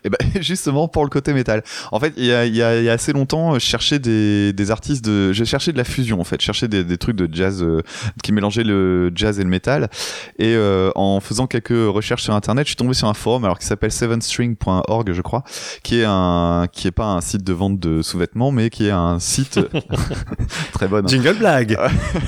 Eh 0.04 0.08
ben, 0.08 0.16
justement, 0.40 0.88
pour 0.88 1.02
le 1.02 1.10
côté 1.10 1.34
métal. 1.34 1.62
En 1.92 1.98
fait, 2.00 2.14
il 2.16 2.24
y 2.24 2.32
a, 2.32 2.92
assez 2.92 3.12
longtemps, 3.12 3.54
je 3.54 3.58
cherchais 3.58 3.98
des, 3.98 4.70
artistes 4.70 5.04
de. 5.04 5.32
J'ai 5.32 5.44
cherché 5.44 5.72
de 5.72 5.76
la 5.76 5.84
fusion, 5.84 6.20
en 6.20 6.24
fait. 6.24 6.40
Je 6.40 6.46
cherchais 6.46 6.68
des, 6.68 6.98
trucs 6.98 7.16
de 7.16 7.28
jazz 7.30 7.62
euh, 7.62 7.82
qui 8.22 8.32
mélangeaient 8.32 8.64
le 8.64 9.10
jazz 9.14 9.40
et 9.40 9.42
le 9.42 9.50
métal. 9.50 9.90
Et 10.38 10.56
en 10.94 11.20
faisant 11.20 11.46
quelques 11.46 11.70
recherches 11.70 12.22
sur 12.22 12.34
Internet, 12.34 12.66
je 12.66 12.70
suis 12.70 12.76
tombé 12.76 12.94
sur 12.94 13.08
un 13.08 13.14
forum, 13.14 13.44
alors 13.44 13.58
qui 13.58 13.66
s'appelle 13.66 13.92
sevenstring.org, 13.92 15.12
je 15.12 15.22
crois, 15.22 15.42
qui 15.82 16.00
est 16.00 16.06
un, 16.06 16.66
qui 16.72 16.86
est 16.86 16.92
pas 16.92 17.06
un 17.06 17.20
site 17.20 17.42
de 17.42 17.52
vente 17.52 17.80
de 17.80 18.02
sous-vêtements, 18.02 18.52
mais 18.52 18.70
qui 18.70 18.86
est 18.86 18.92
un 18.92 19.18
site 19.18 19.58
très 20.72 20.86
bon. 20.86 20.98
Hein. 20.98 21.06
Jingle 21.06 21.34
blague. 21.38 21.76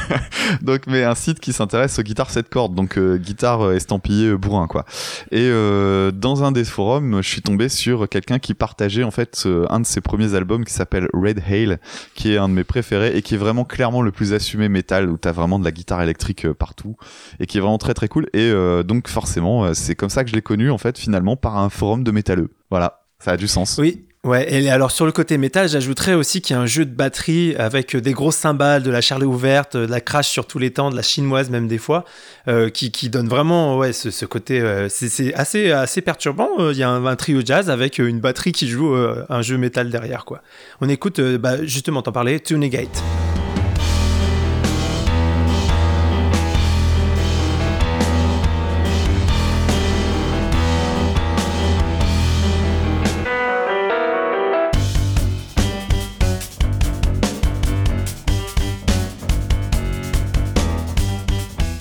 donc, 0.62 0.82
mais 0.88 1.04
un 1.04 1.14
site 1.14 1.38
qui 1.38 1.52
s'intéresse 1.52 1.98
aux 1.98 2.02
guitares 2.02 2.30
7 2.30 2.48
cordes, 2.48 2.74
donc 2.74 2.98
guitare 2.98 3.60
euh, 3.62 3.76
estampillé 3.76 4.29
euh, 4.29 4.37
bourrin 4.37 4.67
quoi. 4.67 4.85
Et 5.31 5.49
euh, 5.49 6.11
dans 6.11 6.45
un 6.45 6.52
des 6.52 6.64
forums, 6.64 7.23
je 7.23 7.29
suis 7.29 7.43
tombé 7.43 7.69
sur 7.69 8.09
quelqu'un 8.09 8.38
qui 8.38 8.55
partageait 8.55 9.02
en 9.02 9.11
fait 9.11 9.47
un 9.69 9.81
de 9.81 9.87
ses 9.87 10.00
premiers 10.00 10.35
albums 10.35 10.64
qui 10.64 10.73
s'appelle 10.73 11.09
Red 11.12 11.43
Hail, 11.49 11.79
qui 12.14 12.33
est 12.33 12.37
un 12.37 12.49
de 12.49 12.55
mes 12.55 12.64
préférés 12.64 13.17
et 13.17 13.23
qui 13.23 13.35
est 13.35 13.38
vraiment 13.38 13.64
clairement 13.64 14.02
le 14.02 14.12
plus 14.12 14.33
assumé 14.33 14.69
métal 14.69 15.11
où 15.11 15.17
t'as 15.17 15.33
vraiment 15.33 15.59
de 15.59 15.64
la 15.64 15.73
guitare 15.73 16.02
électrique 16.02 16.50
partout 16.52 16.97
et 17.38 17.47
qui 17.47 17.59
est 17.59 17.61
vraiment 17.61 17.79
très 17.79 17.95
très 17.95 18.09
cool. 18.09 18.29
Et 18.33 18.52
donc 18.85 19.09
forcément, 19.09 19.73
c'est 19.75 19.95
comme 19.95 20.11
ça 20.11 20.25
que 20.25 20.31
je 20.31 20.35
l'ai 20.35 20.43
connu 20.43 20.71
en 20.71 20.79
fait 20.79 20.99
finalement 20.99 21.37
par 21.37 21.59
un 21.59 21.69
forum 21.69 22.05
de 22.05 22.11
métalleux. 22.11 22.50
Voilà, 22.71 23.02
ça 23.19 23.33
a 23.33 23.37
du 23.37 23.49
sens. 23.49 23.79
Oui, 23.79 24.07
Ouais, 24.22 24.52
et 24.52 24.68
alors 24.68 24.90
sur 24.90 25.06
le 25.06 25.12
côté 25.12 25.38
métal, 25.38 25.66
j'ajouterais 25.66 26.12
aussi 26.12 26.42
qu'il 26.42 26.54
y 26.54 26.58
a 26.58 26.60
un 26.60 26.66
jeu 26.66 26.84
de 26.84 26.94
batterie 26.94 27.56
avec 27.56 27.96
des 27.96 28.12
grosses 28.12 28.36
cymbales, 28.36 28.82
de 28.82 28.90
la 28.90 29.00
charlée 29.00 29.24
ouverte, 29.24 29.78
de 29.78 29.86
la 29.86 30.02
crash 30.02 30.28
sur 30.28 30.46
tous 30.46 30.58
les 30.58 30.70
temps, 30.70 30.90
de 30.90 30.96
la 30.96 31.00
chinoise 31.00 31.48
même 31.48 31.68
des 31.68 31.78
fois, 31.78 32.04
euh, 32.46 32.68
qui, 32.68 32.90
qui, 32.90 33.08
donne 33.08 33.28
vraiment 33.28 33.78
ouais, 33.78 33.94
ce, 33.94 34.10
ce 34.10 34.26
côté. 34.26 34.60
Euh, 34.60 34.90
c'est 34.90 35.32
assez, 35.32 35.72
assez 35.72 36.02
perturbant. 36.02 36.50
Euh, 36.58 36.72
il 36.72 36.78
y 36.78 36.82
a 36.82 36.90
un, 36.90 37.16
trio 37.16 37.40
jazz 37.42 37.70
avec 37.70 37.98
une 37.98 38.20
batterie 38.20 38.52
qui 38.52 38.68
joue 38.68 38.94
un 38.94 39.40
jeu 39.40 39.56
métal 39.56 39.88
derrière. 39.88 40.26
quoi. 40.26 40.42
On 40.82 40.88
écoute, 40.90 41.18
bah, 41.18 41.64
justement, 41.64 42.02
t'en 42.02 42.12
parlais, 42.12 42.40
Tunegate. 42.40 43.02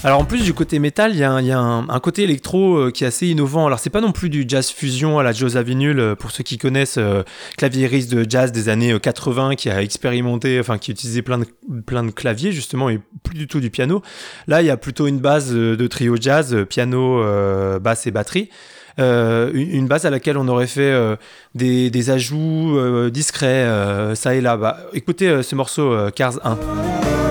Alors 0.10 0.22
en 0.22 0.26
plus 0.26 0.42
du 0.42 0.56
côté 0.56 0.80
métal, 0.80 1.12
il 1.14 1.20
y 1.20 1.24
a, 1.24 1.32
un, 1.32 2.00
côté 2.00 2.24
électro 2.24 2.78
euh, 2.78 2.90
qui 2.90 3.04
est 3.04 3.08
assez 3.08 3.28
innovant. 3.28 3.68
Alors 3.68 3.78
c'est 3.78 3.92
pas 3.92 4.02
non 4.02 4.12
plus 4.12 4.32
du 4.32 4.44
jazz 4.48 4.72
fusion 4.72 5.20
à 5.20 5.24
la 5.24 5.34
Joe 5.34 5.52
Zawinul, 5.52 6.00
euh, 6.00 6.16
pour 6.16 6.32
ceux 6.32 6.44
qui 6.44 6.58
connaissent, 6.58 6.98
euh, 6.98 7.22
claviériste 7.58 8.12
de 8.12 8.26
jazz 8.28 8.52
des 8.52 8.70
années 8.70 9.00
80 9.00 9.54
qui 9.54 9.70
a 9.70 9.84
expérimenté, 9.84 10.60
enfin 10.60 10.80
qui 10.80 10.90
utilisait 10.90 11.22
plein 11.22 11.38
de, 11.38 11.46
plein 11.86 12.04
de 12.04 12.10
claviers 12.10 12.52
justement 12.52 12.90
et 12.90 13.00
plus 13.22 13.36
du 13.36 13.46
tout 13.46 13.60
du 13.60 13.70
piano. 13.70 14.02
Là 14.48 14.64
il 14.64 14.66
y 14.66 14.72
a 14.72 14.78
plutôt 14.78 15.06
une 15.06 15.20
base 15.20 15.54
de 15.54 15.86
trio 15.86 16.16
jazz, 16.20 16.58
piano, 16.68 17.24
basse 17.80 18.08
et 18.08 18.12
batterie. 18.12 18.50
une 18.98 19.88
base 19.88 20.08
à 20.08 20.10
laquelle 20.10 20.38
on 20.40 20.48
aurait 20.48 20.66
fait 20.66 20.92
des, 21.54 22.10
ajouts 22.10 23.12
discrets, 23.12 24.16
ça 24.16 24.34
et 24.34 24.42
là. 24.42 24.58
Bah, 24.58 24.80
écoutez 24.94 25.44
ce 25.44 25.54
morceau 25.54 25.96
Cars 26.16 26.40
1. 26.44 27.29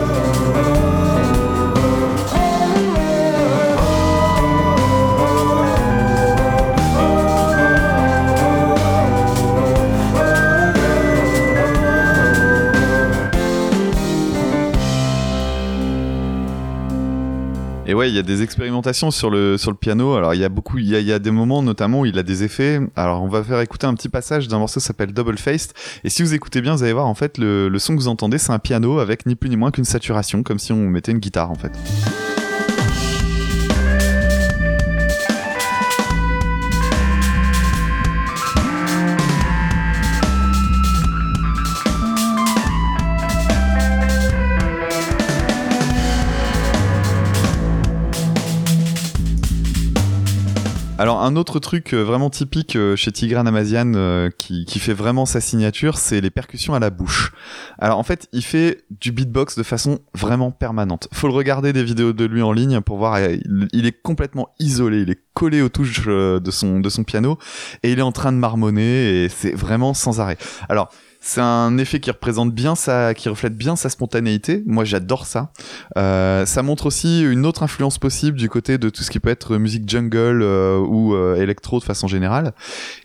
Et 17.90 17.95
ouais, 17.95 18.11
il 18.11 18.14
y 18.14 18.18
a 18.18 18.23
des 18.23 18.42
expérimentations 18.42 19.11
sur 19.11 19.30
le 19.30 19.57
sur 19.57 19.71
le 19.71 19.76
piano. 19.78 20.14
Alors 20.14 20.35
il 20.35 20.40
y 20.40 20.45
a 20.45 20.50
beaucoup, 20.50 20.76
il 20.76 20.87
y 20.87 20.95
a, 20.95 21.00
y 21.00 21.11
a 21.11 21.18
des 21.18 21.30
moments 21.30 21.62
notamment 21.62 22.00
où 22.00 22.07
il 22.07 22.18
a 22.18 22.23
des 22.23 22.45
effets. 22.45 22.80
Alors 22.97 23.23
on 23.23 23.28
va 23.28 23.42
faire 23.42 23.61
écouter 23.61 23.87
un 23.87 23.95
petit 23.95 24.11
passage 24.11 24.47
d'un 24.47 24.59
morceau 24.59 24.78
qui 24.78 24.85
s'appelle 24.85 25.14
Double 25.14 25.38
Faced. 25.38 25.73
Et 26.04 26.11
si 26.11 26.23
vous 26.23 26.35
écoutez 26.35 26.61
bien, 26.61 26.75
vous 26.75 26.83
allez 26.83 26.92
voir 26.92 27.07
en 27.07 27.14
fait 27.14 27.38
le, 27.38 27.71
le 27.71 27.78
son 27.78 27.97
que 27.97 28.00
vous 28.00 28.09
entendez, 28.09 28.37
c'est 28.37 28.52
un 28.52 28.59
piano 28.59 28.99
avec 28.99 29.25
ni 29.25 29.37
plus 29.37 29.49
ni 29.49 29.57
moins 29.57 29.71
qu'une 29.71 29.87
saturation, 29.87 30.42
comme 30.42 30.59
si 30.59 30.71
on 30.71 30.87
mettait 30.87 31.12
une 31.12 31.18
guitare 31.18 31.50
en 31.50 31.54
fait. 31.54 31.73
Alors 51.00 51.23
un 51.23 51.37
autre 51.37 51.61
truc 51.61 51.95
euh, 51.95 52.02
vraiment 52.02 52.28
typique 52.28 52.75
euh, 52.75 52.97
chez 52.97 53.12
Tigran 53.12 53.47
Amazian 53.47 53.93
euh, 53.95 54.31
qui, 54.37 54.64
qui 54.64 54.81
fait 54.81 54.93
vraiment 54.93 55.26
sa 55.26 55.40
signature, 55.40 55.97
c'est 55.97 56.21
les 56.21 56.31
percussions 56.31 56.75
à 56.75 56.81
la 56.81 56.90
bouche. 56.90 57.33
Alors 57.78 57.99
en 57.99 58.02
fait, 58.02 58.28
il 58.33 58.43
fait 58.43 58.83
du 58.90 59.12
beatbox 59.12 59.57
de 59.57 59.62
façon 59.62 60.00
vraiment 60.12 60.50
permanente. 60.50 61.07
Faut 61.12 61.28
le 61.28 61.35
regarder 61.35 61.73
des 61.73 61.85
vidéos 61.85 62.12
de 62.12 62.25
lui 62.25 62.43
en 62.43 62.50
ligne 62.50 62.81
pour 62.81 62.99
voir. 62.99 63.21
Il, 63.21 63.87
est 63.87 64.02
complètement 64.02 64.49
isolé, 64.59 65.02
il 65.02 65.11
est 65.11 65.21
collé 65.35 65.62
aux 65.62 65.69
touches 65.69 66.05
de 66.05 66.50
son 66.50 66.81
de 66.81 66.88
son 66.88 67.05
piano 67.05 67.38
et 67.85 67.93
il 67.93 68.00
est 68.00 68.02
en 68.02 68.11
train 68.11 68.33
de 68.33 68.38
marmonner 68.38 69.23
et 69.23 69.28
c'est 69.28 69.55
vraiment 69.55 69.95
sans 69.95 70.19
arrêt. 70.19 70.37
Alors 70.69 70.90
c'est 71.28 71.42
un 71.42 71.76
effet 71.76 72.00
qui 72.00 72.11
représente 72.11 72.54
bien 72.54 72.75
sa, 72.75 73.12
qui 73.12 73.28
reflète 73.28 73.54
bien 73.54 73.76
sa 73.76 73.90
spontanéité. 73.90 74.62
Moi, 74.64 74.85
j'adore 74.85 75.26
ça. 75.26 75.52
Euh, 75.99 76.47
ça 76.47 76.62
montre 76.62 76.87
aussi 76.87 77.23
une 77.23 77.44
autre 77.44 77.62
influence 77.62 77.99
possible 77.99 78.38
du 78.38 78.49
côté 78.49 78.78
de 78.78 78.88
tout 78.88 79.02
ce 79.02 79.11
qui 79.11 79.20
peut 79.20 79.28
être 79.28 79.58
musique 79.58 79.87
jungle 79.87 80.40
euh, 80.42 80.78
ou 80.78 81.14
euh, 81.14 81.35
électro 81.35 81.80
de 81.80 81.85
façon 81.85 82.08
générale. 82.08 82.52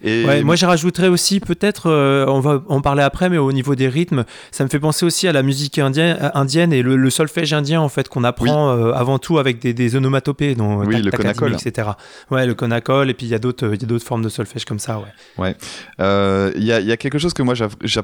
Et 0.05 0.23
ouais, 0.23 0.41
moi, 0.41 0.55
j'y 0.55 0.63
rajouterais 0.63 1.09
aussi 1.09 1.41
peut-être, 1.41 1.89
on 1.89 2.39
va 2.39 2.63
en 2.69 2.79
parler 2.79 3.03
après, 3.03 3.29
mais 3.29 3.37
au 3.37 3.51
niveau 3.51 3.75
des 3.75 3.89
rythmes, 3.89 4.23
ça 4.51 4.63
me 4.63 4.69
fait 4.69 4.79
penser 4.79 5.05
aussi 5.05 5.27
à 5.27 5.33
la 5.33 5.43
musique 5.43 5.77
indienne, 5.77 6.31
indienne 6.33 6.71
et 6.71 6.81
le, 6.81 6.95
le 6.95 7.09
solfège 7.09 7.51
indien 7.51 7.81
en 7.81 7.89
fait 7.89 8.07
qu'on 8.07 8.23
apprend 8.23 8.73
oui. 8.73 8.91
avant 8.95 9.19
tout 9.19 9.37
avec 9.37 9.59
des, 9.59 9.73
des 9.73 9.97
onomatopées, 9.97 10.55
donc 10.55 10.87
oui, 10.87 10.95
tac, 10.95 11.03
le 11.03 11.11
tac, 11.11 11.19
konakol, 11.19 11.53
etc. 11.55 11.89
Ouais, 12.31 12.45
le 12.45 12.53
konakol 12.53 13.09
et 13.09 13.13
puis 13.13 13.25
il 13.25 13.29
y 13.29 13.35
a 13.35 13.39
d'autres, 13.39 13.73
il 13.73 13.81
y 13.81 13.83
a 13.83 13.87
d'autres 13.87 14.05
formes 14.05 14.23
de 14.23 14.29
solfège 14.29 14.63
comme 14.63 14.79
ça, 14.79 14.99
ouais. 14.99 15.11
Ouais. 15.37 16.53
Il 16.55 16.63
y 16.63 16.71
a, 16.71 16.79
y 16.79 16.91
a 16.93 16.95
quelque 16.95 17.17
chose 17.17 17.33
que 17.33 17.43
moi 17.43 17.53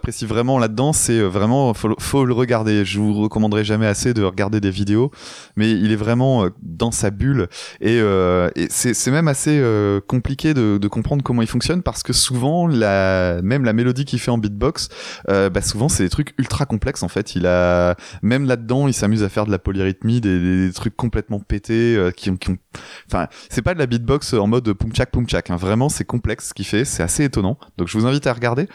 j'apprécie 0.09 0.25
vraiment 0.25 0.57
là-dedans, 0.57 0.91
c'est 0.91 1.21
vraiment 1.21 1.73
faut, 1.75 2.25
le 2.25 2.33
regarder. 2.33 2.83
Je 2.83 2.99
vous 2.99 3.13
recommanderai 3.13 3.63
jamais 3.63 3.85
assez 3.85 4.13
de 4.13 4.23
regarder 4.23 4.59
des 4.59 4.71
vidéos, 4.71 5.11
mais 5.55 5.71
il 5.71 5.91
est 5.91 5.95
vraiment 5.95 6.47
dans 6.63 6.89
sa 6.91 7.11
bulle 7.11 7.47
et, 7.79 7.99
euh, 8.01 8.49
et 8.55 8.67
c'est 8.69 9.11
même 9.11 9.27
assez 9.27 9.59
euh, 9.59 9.99
compliqué 10.01 10.53
de, 10.55 10.79
de, 10.79 10.87
comprendre 10.87 11.23
comment 11.23 11.43
il 11.43 11.47
fonctionne 11.47 11.83
parce 11.83 12.01
que 12.01 12.13
souvent 12.13 12.65
la 12.65 13.39
même 13.43 13.63
la 13.63 13.73
mélodie 13.73 14.05
qu'il 14.05 14.19
fait 14.19 14.31
en 14.31 14.39
beatbox, 14.39 14.89
euh, 15.29 15.51
bah 15.51 15.61
souvent 15.61 15.89
c'est 15.89 16.03
des 16.03 16.09
trucs 16.09 16.33
ultra 16.39 16.65
complexes 16.65 17.03
en 17.03 17.07
fait. 17.07 17.35
Il 17.35 17.45
a 17.45 17.95
même 18.23 18.45
là-dedans, 18.45 18.87
il 18.87 18.93
s'amuse 18.93 19.21
à 19.21 19.29
faire 19.29 19.45
de 19.45 19.51
la 19.51 19.59
polyrythmie, 19.59 20.21
des, 20.21 20.67
des 20.67 20.73
trucs 20.73 20.95
complètement 20.95 21.39
pétés 21.39 21.95
euh, 21.95 22.09
qui, 22.09 22.35
qui 22.37 22.49
ont, 22.49 22.57
enfin 23.05 23.27
c'est 23.49 23.61
pas 23.61 23.75
de 23.75 23.79
la 23.79 23.85
beatbox 23.85 24.33
en 24.33 24.47
mode 24.47 24.73
poum 24.73 24.91
tchak 24.91 25.11
poum 25.11 25.27
tchak. 25.27 25.51
Hein. 25.51 25.57
Vraiment 25.57 25.87
c'est 25.87 26.05
complexe 26.05 26.49
ce 26.49 26.53
qu'il 26.55 26.65
fait, 26.65 26.83
c'est 26.83 27.03
assez 27.03 27.25
étonnant. 27.25 27.59
Donc 27.77 27.87
je 27.87 27.97
vous 27.97 28.07
invite 28.07 28.25
à 28.25 28.33
regarder. 28.33 28.67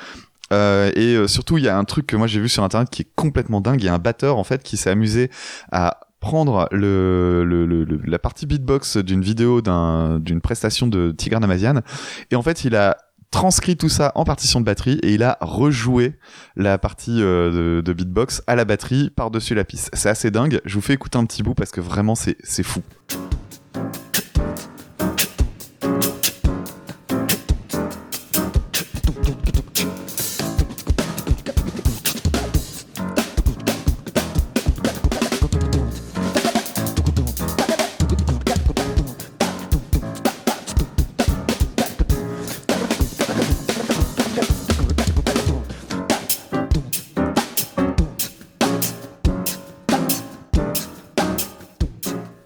Euh, 0.54 0.90
et 0.94 1.14
euh, 1.14 1.26
surtout, 1.26 1.58
il 1.58 1.64
y 1.64 1.68
a 1.68 1.76
un 1.76 1.84
truc 1.84 2.06
que 2.06 2.16
moi 2.16 2.26
j'ai 2.26 2.40
vu 2.40 2.48
sur 2.48 2.62
internet 2.62 2.88
qui 2.90 3.02
est 3.02 3.08
complètement 3.14 3.60
dingue. 3.60 3.82
Il 3.82 3.86
y 3.86 3.88
a 3.88 3.94
un 3.94 3.98
batteur 3.98 4.38
en 4.38 4.44
fait 4.44 4.62
qui 4.62 4.76
s'est 4.76 4.90
amusé 4.90 5.30
à 5.72 6.00
prendre 6.20 6.68
la 6.72 8.18
partie 8.18 8.46
beatbox 8.46 8.96
d'une 8.96 9.20
vidéo 9.20 9.60
d'une 9.60 10.40
prestation 10.40 10.86
de 10.86 11.12
Tigran 11.12 11.42
Amazian 11.42 11.82
et 12.30 12.36
en 12.36 12.40
fait 12.40 12.64
il 12.64 12.76
a 12.76 12.96
transcrit 13.30 13.76
tout 13.76 13.88
ça 13.88 14.12
en 14.14 14.24
partition 14.24 14.60
de 14.60 14.64
batterie 14.64 14.98
et 15.02 15.12
il 15.12 15.22
a 15.22 15.36
rejoué 15.40 16.14
la 16.56 16.78
partie 16.78 17.20
euh, 17.20 17.82
de, 17.82 17.92
beatbox 17.92 18.42
à 18.46 18.54
la 18.54 18.64
batterie 18.64 19.10
par-dessus 19.10 19.54
la 19.54 19.64
piste. 19.64 19.90
C'est 19.92 20.08
assez 20.08 20.30
dingue. 20.30 20.60
Je 20.64 20.76
vous 20.76 20.80
fais 20.80 20.94
écouter 20.94 21.18
un 21.18 21.26
petit 21.26 21.42
bout 21.42 21.54
parce 21.54 21.72
que 21.72 21.80
vraiment 21.80 22.14
c'est 22.14 22.62
fou. 22.62 22.80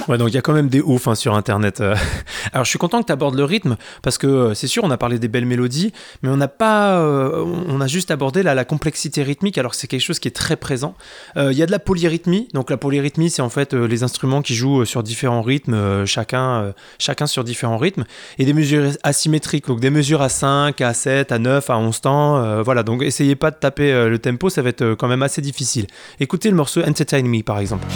Ouais, 0.08 0.16
donc 0.16 0.28
il 0.28 0.34
y 0.34 0.38
a 0.38 0.40
quand 0.40 0.54
même 0.54 0.70
des 0.70 0.80
oufs 0.80 1.06
hein, 1.06 1.14
sur 1.14 1.34
Internet. 1.34 1.80
Alors 2.52 2.64
je 2.64 2.70
suis 2.70 2.78
content 2.78 3.02
que 3.02 3.06
tu 3.06 3.12
abordes 3.12 3.34
le 3.34 3.44
rythme 3.44 3.76
parce 4.02 4.16
que 4.16 4.54
c'est 4.54 4.66
sûr, 4.66 4.82
on 4.84 4.90
a 4.90 4.96
parlé 4.96 5.18
des 5.18 5.28
belles 5.28 5.44
mélodies, 5.44 5.92
mais 6.22 6.30
on 6.30 6.36
n'a 6.38 6.48
pas, 6.48 6.98
euh, 6.98 7.44
on 7.44 7.80
a 7.82 7.86
juste 7.86 8.10
abordé 8.10 8.42
la, 8.42 8.54
la 8.54 8.64
complexité 8.64 9.22
rythmique. 9.22 9.58
Alors 9.58 9.74
c'est 9.74 9.86
quelque 9.86 10.00
chose 10.00 10.18
qui 10.18 10.28
est 10.28 10.32
très 10.32 10.56
présent. 10.56 10.94
Il 11.36 11.42
euh, 11.42 11.52
y 11.52 11.62
a 11.62 11.66
de 11.66 11.70
la 11.70 11.78
polyrythmie. 11.78 12.48
Donc 12.54 12.70
la 12.70 12.78
polyrythmie, 12.78 13.28
c'est 13.28 13.42
en 13.42 13.50
fait 13.50 13.74
euh, 13.74 13.86
les 13.86 14.02
instruments 14.02 14.40
qui 14.40 14.54
jouent 14.54 14.86
sur 14.86 15.02
différents 15.02 15.42
rythmes, 15.42 16.06
chacun, 16.06 16.72
chacun 16.98 17.26
sur 17.26 17.44
différents 17.44 17.78
rythmes, 17.78 18.04
et 18.38 18.46
des 18.46 18.54
mesures 18.54 18.92
asymétriques. 19.02 19.66
Donc 19.66 19.80
des 19.80 19.90
mesures 19.90 20.22
à 20.22 20.30
5, 20.30 20.80
à 20.80 20.94
7, 20.94 21.32
à 21.32 21.38
9, 21.38 21.68
à 21.68 21.78
11 21.78 22.00
temps. 22.00 22.62
voilà. 22.62 22.82
Donc 22.82 23.02
essayez 23.02 23.36
pas 23.36 23.50
de 23.50 23.56
taper 23.56 24.08
le 24.08 24.18
tempo, 24.18 24.48
ça 24.48 24.62
va 24.62 24.70
être 24.70 24.94
quand 24.94 25.08
même 25.08 25.22
assez 25.22 25.42
difficile. 25.42 25.86
Écoutez 26.18 26.48
le 26.48 26.56
morceau 26.56 26.82
Entertain 26.82 27.22
Me 27.22 27.42
par 27.42 27.58
exemple. 27.58 27.86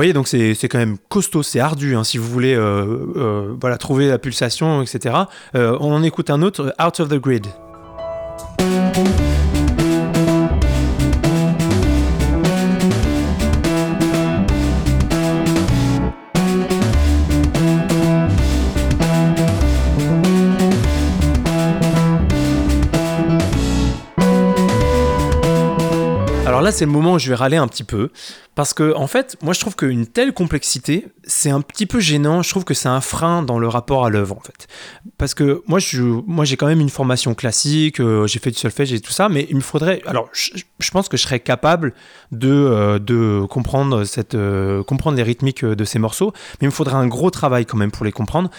Voyez, 0.00 0.14
donc 0.14 0.28
c'est 0.28 0.56
quand 0.70 0.78
même 0.78 0.96
costaud, 1.10 1.42
c'est 1.42 1.60
ardu, 1.60 1.94
hein, 1.94 2.04
si 2.04 2.16
vous 2.16 2.26
voulez 2.26 2.54
euh, 2.54 3.04
euh, 3.16 3.54
voilà, 3.60 3.76
trouver 3.76 4.08
la 4.08 4.18
pulsation, 4.18 4.80
etc. 4.80 5.14
Euh, 5.54 5.76
on 5.78 5.92
en 5.92 6.02
écoute 6.02 6.30
un 6.30 6.40
autre, 6.40 6.74
Out 6.82 7.00
of 7.00 7.10
the 7.10 7.20
Grid. 7.20 7.46
Alors 26.60 26.66
là, 26.66 26.72
c'est 26.72 26.84
le 26.84 26.90
moment 26.90 27.14
où 27.14 27.18
je 27.18 27.28
vais 27.30 27.34
râler 27.34 27.56
un 27.56 27.68
petit 27.68 27.84
peu. 27.84 28.10
Parce 28.60 28.74
que, 28.74 28.94
en 28.94 29.06
fait, 29.06 29.38
moi, 29.40 29.54
je 29.54 29.60
trouve 29.60 29.74
qu'une 29.74 30.06
telle 30.06 30.34
complexité, 30.34 31.06
c'est 31.24 31.48
un 31.48 31.62
petit 31.62 31.86
peu 31.86 31.98
gênant. 31.98 32.42
Je 32.42 32.50
trouve 32.50 32.64
que 32.64 32.74
c'est 32.74 32.90
un 32.90 33.00
frein 33.00 33.42
dans 33.42 33.58
le 33.58 33.66
rapport 33.66 34.04
à 34.04 34.10
l'œuvre, 34.10 34.36
en 34.36 34.40
fait. 34.40 34.68
Parce 35.16 35.32
que 35.32 35.62
moi, 35.66 35.78
moi, 36.26 36.44
j'ai 36.44 36.58
quand 36.58 36.66
même 36.66 36.82
une 36.82 36.90
formation 36.90 37.32
classique, 37.32 38.00
euh, 38.00 38.26
j'ai 38.26 38.38
fait 38.38 38.50
du 38.50 38.58
solfège 38.58 38.92
et 38.92 39.00
tout 39.00 39.12
ça, 39.12 39.30
mais 39.30 39.46
il 39.48 39.56
me 39.56 39.62
faudrait. 39.62 40.02
Alors, 40.04 40.28
je, 40.34 40.90
pense 40.90 41.08
que 41.08 41.16
je 41.16 41.22
serais 41.22 41.40
capable 41.40 41.94
de, 42.32 42.50
euh, 42.50 42.98
euh, 43.08 43.46
comprendre 43.46 45.16
les 45.16 45.22
rythmiques 45.22 45.64
de 45.64 45.84
ces 45.86 45.98
morceaux, 45.98 46.34
mais 46.60 46.66
il 46.66 46.66
me 46.66 46.70
faudrait 46.70 46.96
un 46.96 47.06
gros 47.06 47.30
travail 47.30 47.64
quand 47.64 47.78
même 47.78 47.90
pour 47.90 48.04
les 48.04 48.12
comprendre. 48.12 48.50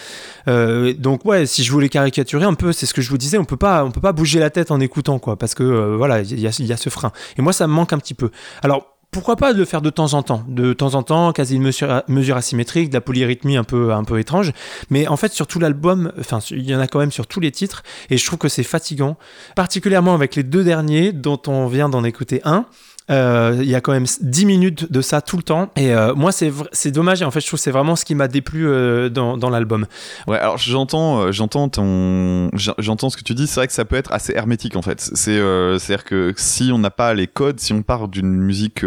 Donc, 0.48 1.24
ouais, 1.24 1.46
si 1.46 1.62
je 1.62 1.70
voulais 1.70 1.88
caricaturer 1.88 2.44
un 2.44 2.54
peu, 2.54 2.72
c'est 2.72 2.86
ce 2.86 2.94
que 2.94 3.02
je 3.02 3.08
vous 3.08 3.18
disais, 3.18 3.38
on 3.38 3.44
peut 3.44 3.56
pas, 3.56 3.84
on 3.84 3.92
peut 3.92 4.00
pas 4.00 4.12
bouger 4.12 4.40
la 4.40 4.50
tête 4.50 4.72
en 4.72 4.80
écoutant, 4.80 5.20
quoi, 5.20 5.36
parce 5.36 5.54
que, 5.54 5.94
voilà, 5.94 6.22
il 6.22 6.40
y 6.40 6.48
a, 6.48 6.60
y 6.60 6.72
a 6.72 6.76
ce 6.76 6.90
frein. 6.90 7.12
Et 7.38 7.42
moi, 7.42 7.52
ça 7.52 7.68
me 7.68 7.72
manque 7.72 7.92
un 7.92 7.98
petit 7.98 8.14
peu. 8.14 8.32
Alors, 8.64 8.88
pourquoi 9.12 9.36
pas 9.36 9.52
de 9.52 9.58
le 9.58 9.66
faire 9.66 9.82
de 9.82 9.90
temps 9.90 10.14
en 10.14 10.22
temps? 10.22 10.42
De 10.48 10.72
temps 10.72 10.94
en 10.94 11.02
temps, 11.02 11.32
quasi 11.32 11.56
une 11.56 11.62
mesure, 11.62 12.36
asymétrique, 12.36 12.88
de 12.88 12.94
la 12.94 13.02
polyrythmie 13.02 13.58
un 13.58 13.62
peu, 13.62 13.92
un 13.92 14.04
peu 14.04 14.18
étrange. 14.18 14.52
Mais 14.88 15.06
en 15.06 15.18
fait, 15.18 15.32
sur 15.32 15.46
tout 15.46 15.60
l'album, 15.60 16.12
enfin, 16.18 16.38
il 16.50 16.64
y 16.64 16.74
en 16.74 16.80
a 16.80 16.86
quand 16.86 16.98
même 16.98 17.12
sur 17.12 17.26
tous 17.26 17.38
les 17.38 17.50
titres, 17.50 17.82
et 18.08 18.16
je 18.16 18.24
trouve 18.24 18.38
que 18.38 18.48
c'est 18.48 18.62
fatigant, 18.62 19.18
particulièrement 19.54 20.14
avec 20.14 20.34
les 20.34 20.42
deux 20.42 20.64
derniers, 20.64 21.12
dont 21.12 21.40
on 21.46 21.66
vient 21.66 21.90
d'en 21.90 22.04
écouter 22.04 22.40
un. 22.44 22.64
Euh, 23.10 23.58
il 23.60 23.68
y 23.68 23.74
a 23.74 23.80
quand 23.80 23.92
même 23.92 24.06
10 24.20 24.46
minutes 24.46 24.92
de 24.92 25.00
ça 25.00 25.20
tout 25.20 25.36
le 25.36 25.42
temps. 25.42 25.70
Et 25.76 25.94
euh, 25.94 26.14
moi, 26.14 26.30
c'est 26.32 26.90
dommage. 26.90 27.22
Et 27.22 27.24
en 27.24 27.30
fait, 27.30 27.40
je 27.40 27.46
trouve 27.46 27.58
que 27.58 27.62
c'est 27.62 27.70
vraiment 27.70 27.96
ce 27.96 28.04
qui 28.04 28.14
m'a 28.14 28.28
déplu 28.28 28.66
euh, 28.66 29.08
dans, 29.08 29.36
dans 29.36 29.50
l'album. 29.50 29.86
Ouais, 30.26 30.38
alors 30.38 30.58
j'entends, 30.58 31.32
j'entends 31.32 31.68
ton, 31.68 32.50
j'entends 32.54 33.10
ce 33.10 33.16
que 33.16 33.22
tu 33.22 33.34
dis. 33.34 33.46
C'est 33.46 33.60
vrai 33.60 33.66
que 33.66 33.72
ça 33.72 33.84
peut 33.84 33.96
être 33.96 34.12
assez 34.12 34.32
hermétique 34.34 34.76
en 34.76 34.82
fait. 34.82 35.00
C'est, 35.00 35.38
c'est-à-dire 35.78 36.04
que 36.04 36.32
si 36.36 36.70
on 36.72 36.78
n'a 36.78 36.90
pas 36.90 37.14
les 37.14 37.26
codes, 37.26 37.60
si 37.60 37.72
on 37.72 37.82
part 37.82 38.08
d'une 38.08 38.36
musique 38.36 38.84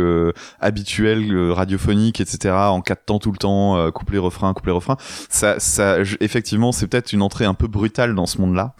habituelle, 0.60 1.52
radiophonique, 1.52 2.22
etc., 2.22 2.54
en 2.56 2.82
quatre 2.82 3.06
temps 3.06 3.20
tout 3.20 3.32
le 3.32 3.38
temps, 3.38 3.92
couplet 3.92 4.18
refrain, 4.18 4.54
couplet 4.54 4.72
refrain, 4.72 4.98
ça, 5.30 5.60
ça, 5.60 5.98
effectivement, 6.20 6.72
c'est 6.72 6.88
peut-être 6.88 7.14
une 7.14 7.22
entrée 7.22 7.46
un 7.46 7.54
peu 7.54 7.68
brutale 7.68 8.16
dans 8.16 8.26
ce 8.26 8.40
monde-là. 8.40 8.76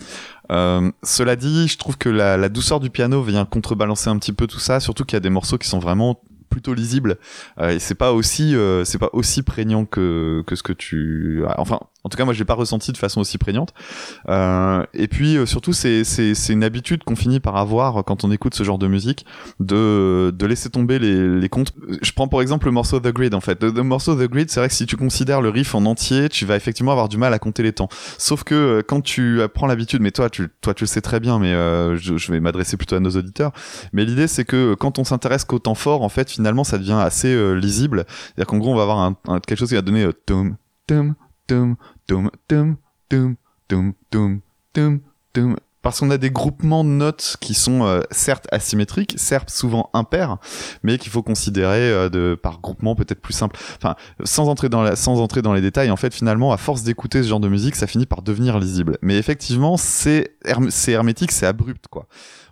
Euh, 0.52 0.92
cela 1.04 1.36
dit, 1.36 1.68
je 1.68 1.78
trouve 1.78 1.98
que 1.98 2.10
la, 2.10 2.38
la, 2.38 2.50
douceur 2.50 2.80
du 2.80 2.90
piano 2.90 3.22
vient 3.24 3.46
contrebalancer 3.46 4.10
un 4.10 4.18
petit 4.18 4.34
peu 4.34 4.48
tout 4.48 4.60
ça, 4.60 4.80
surtout 4.80 5.06
qu'il 5.06 5.16
y 5.16 5.18
a 5.18 5.22
des 5.22 5.30
morceaux 5.30 5.58
qui 5.58 5.68
sont 5.68 5.80
vraiment 5.80 6.22
plutôt 6.50 6.74
lisibles. 6.74 7.18
Euh, 7.60 7.72
et 7.72 7.80
c'est 7.80 7.96
pas 7.96 8.14
aussi 8.14 8.56
euh, 8.56 8.86
c'est 8.86 8.98
pas 8.98 9.10
aussi 9.14 9.44
prégnant 9.44 9.86
que 9.86 10.44
que 10.48 10.56
ce 10.56 10.64
que 10.64 10.74
tu 10.74 11.44
enfin 11.58 11.80
en 12.06 12.10
tout 12.10 12.18
cas, 12.18 12.24
moi, 12.24 12.34
je 12.34 12.40
l'ai 12.40 12.46
pas 12.46 12.54
ressenti 12.54 12.92
de 12.92 12.98
façon 12.98 13.20
aussi 13.20 13.38
prégnante. 13.38 13.74
Euh, 14.30 14.86
et 14.94 15.08
puis, 15.08 15.38
euh, 15.38 15.46
surtout, 15.46 15.74
c'est 15.74 16.04
une 16.50 16.64
habitude 16.64 17.04
qu'on 17.04 17.16
finit 17.16 17.40
par 17.40 17.58
avoir 17.58 18.04
quand 18.06 18.24
on 18.24 18.32
écoute 18.32 18.56
ce 18.56 18.64
genre 18.64 18.78
de 18.78 18.88
musique, 18.88 19.26
de 19.60 20.34
de 20.34 20.46
laisser 20.46 20.70
tomber 20.70 21.00
les 21.00 21.40
les 21.40 21.50
comptes. 21.50 21.74
Je 22.02 22.12
prends 22.12 22.28
pour 22.28 22.42
exemple 22.42 22.68
le 22.68 22.72
morceau 22.72 23.00
The 23.00 23.12
Grid. 23.12 23.34
En 23.34 23.42
fait, 23.42 23.62
le, 23.64 23.84
morceau 23.84 24.16
The 24.16 24.30
Grid, 24.30 24.50
c'est 24.50 24.60
vrai 24.60 24.70
que 24.70 24.76
si 24.76 24.86
tu 24.86 24.96
considères 24.98 25.42
le 25.42 25.50
riff 25.50 25.76
en 25.76 25.86
entier, 25.86 26.30
tu 26.30 26.46
vas 26.46 26.56
effectivement 26.56 26.92
avoir 26.92 27.10
du 27.10 27.18
mal 27.18 27.34
à 27.34 27.40
compter 27.40 27.64
les 27.64 27.74
temps. 27.74 27.90
Sauf 28.18 28.44
que 28.44 28.56
euh, 28.56 28.82
quand 28.82 29.02
tu 29.02 29.42
prends 29.54 29.68
l'habitude, 29.68 30.02
mais 30.02 30.12
toi, 30.12 30.30
tu 30.30 30.50
toi, 30.62 30.74
tu 30.74 30.84
le 30.84 30.88
sais 30.88 31.02
très 31.02 31.20
bien, 31.20 31.40
mais 31.40 31.54
euh, 31.54 31.98
je, 31.98 32.18
je, 32.18 32.32
vais 32.32 32.40
m'adresser 32.40 32.78
plutôt 32.78 32.96
à 32.96 33.00
nos 33.00 33.12
auditeurs. 33.12 33.52
Mais 33.94 34.06
l'idée, 34.06 34.28
c'est 34.28 34.46
que 34.46 34.74
quand 34.76 35.00
on 35.00 35.04
s'intéresse 35.04 35.46
qu'au 35.46 35.60
temps 35.60 35.76
fort, 35.76 36.02
en 36.02 36.10
fait, 36.10 36.30
finalement, 36.30 36.64
ça 36.64 36.78
devient 36.78 37.00
assez 37.00 37.34
euh, 37.34 37.54
lisible. 37.54 38.06
C'est-à-dire 38.08 38.48
qu'en 38.48 38.58
gros, 38.58 38.72
on 38.72 38.76
va 38.76 38.84
avoir 38.84 39.00
un, 39.00 39.40
quelque 39.40 39.58
chose 39.58 39.70
qui 39.70 39.76
va 39.76 39.82
donner 39.82 40.04
euh, 40.04 40.14
tum 40.26 40.58
tum 40.88 41.16
parce 45.86 46.00
qu'on 46.00 46.10
a 46.10 46.18
des 46.18 46.32
groupements 46.32 46.84
de 46.84 46.90
notes 46.90 47.38
qui 47.40 47.54
sont 47.54 47.84
euh, 47.84 48.02
certes 48.10 48.48
asymétriques, 48.52 49.14
certes 49.18 49.52
souvent 49.52 49.92
impairs, 49.94 50.38
mais 50.82 50.98
qu'il 50.98 51.12
faut 51.12 51.22
considérer 51.22 51.92
euh, 51.92 52.10
de, 52.10 52.34
par 52.42 52.60
groupement 52.60 52.96
peut-être 52.96 53.22
plus 53.22 53.36
simple. 53.36 53.56
Enfin, 53.78 53.96
sans 54.24 54.50
entrer, 54.50 54.68
dans 54.68 54.82
la, 54.82 54.96
sans 54.96 55.20
entrer 55.20 55.44
dans 55.44 55.54
les 55.54 55.62
détails, 55.62 55.92
en 55.92 55.96
fait, 55.96 56.12
finalement, 56.12 56.52
à 56.52 56.58
force 56.58 56.82
d'écouter 56.82 57.22
ce 57.22 57.28
genre 57.28 57.40
de 57.40 57.50
musique, 57.50 57.76
ça 57.76 57.86
finit 57.86 58.08
par 58.08 58.24
devenir 58.24 58.58
lisible. 58.58 58.98
Mais 59.04 59.16
effectivement, 59.18 59.78
c'est 59.78 60.38
herm 60.44 60.70
hermétique, 60.88 61.32
c'est 61.32 61.46
abrupt, 61.46 61.86
quoi. 61.88 62.08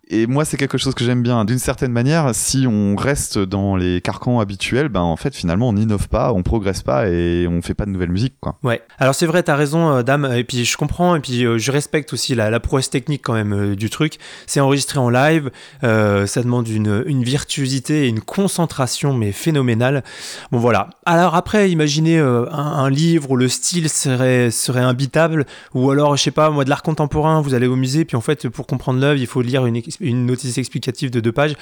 Et 0.10 0.28
moi, 0.28 0.44
c'est 0.44 0.58
quelque 0.58 0.78
chose 0.78 0.94
que 0.96 1.06
j'aime 1.06 1.24
bien. 1.24 1.46
D'une 1.46 1.60
certaine 1.60 1.94
manière, 1.94 2.36
si 2.36 2.68
on 2.68 2.98
reste 2.98 3.40
dans 3.40 3.78
les 3.78 4.02
carcans 4.02 4.42
habituels, 4.42 4.90
ben 4.90 5.00
en 5.00 5.16
fait, 5.16 5.34
finalement, 5.34 5.70
on 5.70 5.74
n'innove 5.74 6.10
pas, 6.10 6.34
on 6.34 6.44
progresse 6.44 6.82
pas 6.82 7.08
et 7.08 7.48
on 7.48 7.62
fait 7.62 7.74
pas 7.74 7.86
de 7.86 7.92
nouvelle 7.92 8.12
musique, 8.12 8.36
quoi. 8.42 8.58
Ouais. 8.64 8.82
Alors 9.00 9.16
c'est 9.16 9.26
vrai, 9.26 9.44
t'as 9.44 9.56
raison, 9.56 9.92
euh, 9.92 10.04
Dame. 10.04 10.30
Et 10.36 10.44
puis 10.44 10.66
je 10.66 10.76
comprends. 10.76 11.16
Et 11.16 11.22
puis 11.22 11.46
euh, 11.46 11.58
je 11.58 11.72
respecte 11.72 12.12
aussi 12.12 12.36
la, 12.36 12.50
la 12.50 12.60
prouesse 12.60 12.90
technique 12.90 13.22
quand 13.24 13.34
même 13.34 13.54
euh, 13.54 13.76
du 13.76 13.90
truc. 13.90 14.18
C'est 14.46 14.60
enregistré 14.60 15.00
en 15.00 15.10
live. 15.10 15.52
ça 15.82 16.42
demande 16.44 16.68
une, 16.68 17.24
virtuosité 17.24 18.06
et 18.06 18.08
une 18.10 18.20
concentration, 18.20 19.14
mais 19.14 19.32
phénoménale. 19.32 20.04
Bon 20.52 20.60
voilà. 20.60 20.90
Alors 21.06 21.36
après, 21.36 21.72
imaginez 21.72 22.20
un, 22.20 22.46
un, 22.52 22.90
livre 22.90 23.32
où 23.32 23.38
le 23.38 23.48
style 23.48 23.90
serait 23.90 24.52
serait 24.52 24.82
imbitable, 24.82 25.46
ou 25.74 25.90
alors 25.92 26.18
je 26.18 26.24
sais 26.24 26.32
pas, 26.32 26.50
moi 26.50 26.66
de 26.66 26.70
l'art 26.70 26.84
contemporain. 26.84 27.42
Vous 27.42 27.54
allez 27.54 27.68
au 27.68 27.78
musée, 27.78 28.04
puis 28.04 28.18
en 28.18 28.22
fait, 28.22 28.50
pour 28.50 28.68
comprendre 28.68 29.00
l'œuvre, 29.00 29.20
il 29.20 29.28
faut 29.28 29.42
lire 29.42 29.66
une 29.66 29.78
une 30.00 30.26
notice 30.26 30.58
explicative 30.58 31.12
de 31.12 31.20
deux 31.20 31.32
pages. 31.32 31.56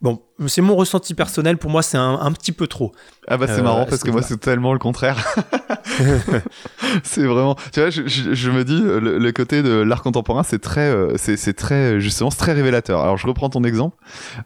Bon, 0.00 0.22
c'est 0.46 0.62
mon 0.62 0.76
ressenti 0.76 1.14
personnel. 1.14 1.56
Pour 1.56 1.70
moi, 1.70 1.82
c'est 1.82 1.96
un, 1.96 2.32
petit 2.32 2.52
peu 2.52 2.66
trop. 2.66 2.92
Ah 3.28 3.36
bah 3.36 3.46
c'est 3.48 3.62
marrant 3.62 3.82
euh, 3.82 3.86
parce 3.86 4.04
que 4.04 4.10
moi 4.10 4.22
c'est 4.22 4.38
tellement 4.38 4.72
le 4.72 4.78
contraire. 4.78 5.34
c'est 7.02 7.24
vraiment, 7.24 7.56
tu 7.72 7.80
vois, 7.80 7.90
je, 7.90 8.02
je, 8.06 8.50
me 8.50 8.64
dis 8.64 8.80
le, 8.80 9.32
côté 9.32 9.62
de 9.62 9.70
l'art 9.70 10.02
contemporain, 10.02 10.42
c'est 10.42 10.60
très, 10.60 10.88
euh, 10.88 11.16
c'est 11.16 11.54
très 11.54 12.00
justement, 12.00 12.30
c'est 12.30 12.38
très 12.38 12.52
révélateur. 12.52 13.00
Alors 13.00 13.16
je 13.16 13.26
reprends 13.26 13.48
ton 13.48 13.64
exemple. 13.64 13.96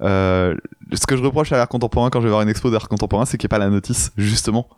Euh, 0.00 0.54
ce 0.92 1.06
que 1.06 1.16
je 1.16 1.22
reproche 1.22 1.52
à 1.52 1.56
l'art 1.56 1.68
contemporain 1.68 2.10
quand 2.10 2.20
je 2.20 2.24
vais 2.24 2.30
voir 2.30 2.42
une 2.42 2.48
expo 2.48 2.70
d'art 2.70 2.88
contemporain, 2.88 3.26
c'est 3.26 3.36
qu'il 3.36 3.46
n'y 3.46 3.48
ait 3.48 3.56
pas 3.56 3.64
la 3.64 3.70
notice 3.70 4.12
justement. 4.16 4.68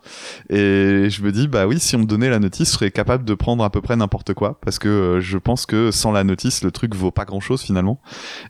Et 0.49 1.09
je 1.09 1.21
me 1.21 1.31
dis 1.31 1.47
bah 1.47 1.65
oui, 1.65 1.79
si 1.79 1.95
on 1.95 1.99
me 1.99 2.05
donnait 2.05 2.29
la 2.29 2.39
notice, 2.39 2.69
je 2.69 2.73
serais 2.73 2.91
capable 2.91 3.23
de 3.23 3.33
prendre 3.33 3.63
à 3.63 3.69
peu 3.69 3.81
près 3.81 3.95
n'importe 3.95 4.33
quoi 4.33 4.59
parce 4.61 4.79
que 4.79 5.19
je 5.21 5.37
pense 5.37 5.65
que 5.65 5.91
sans 5.91 6.11
la 6.11 6.23
notice, 6.23 6.63
le 6.63 6.71
truc 6.71 6.95
vaut 6.95 7.11
pas 7.11 7.25
grand 7.25 7.39
chose 7.39 7.61
finalement. 7.61 7.99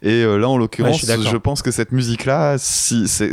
Et 0.01 0.23
là 0.23 0.49
en 0.49 0.57
l'occurrence, 0.57 1.05
je, 1.05 1.37
pense 1.37 1.61
que 1.61 1.71
cette 1.71 1.91
musique 1.91 2.25
là, 2.25 2.52
si 2.57 3.07
c'est 3.07 3.31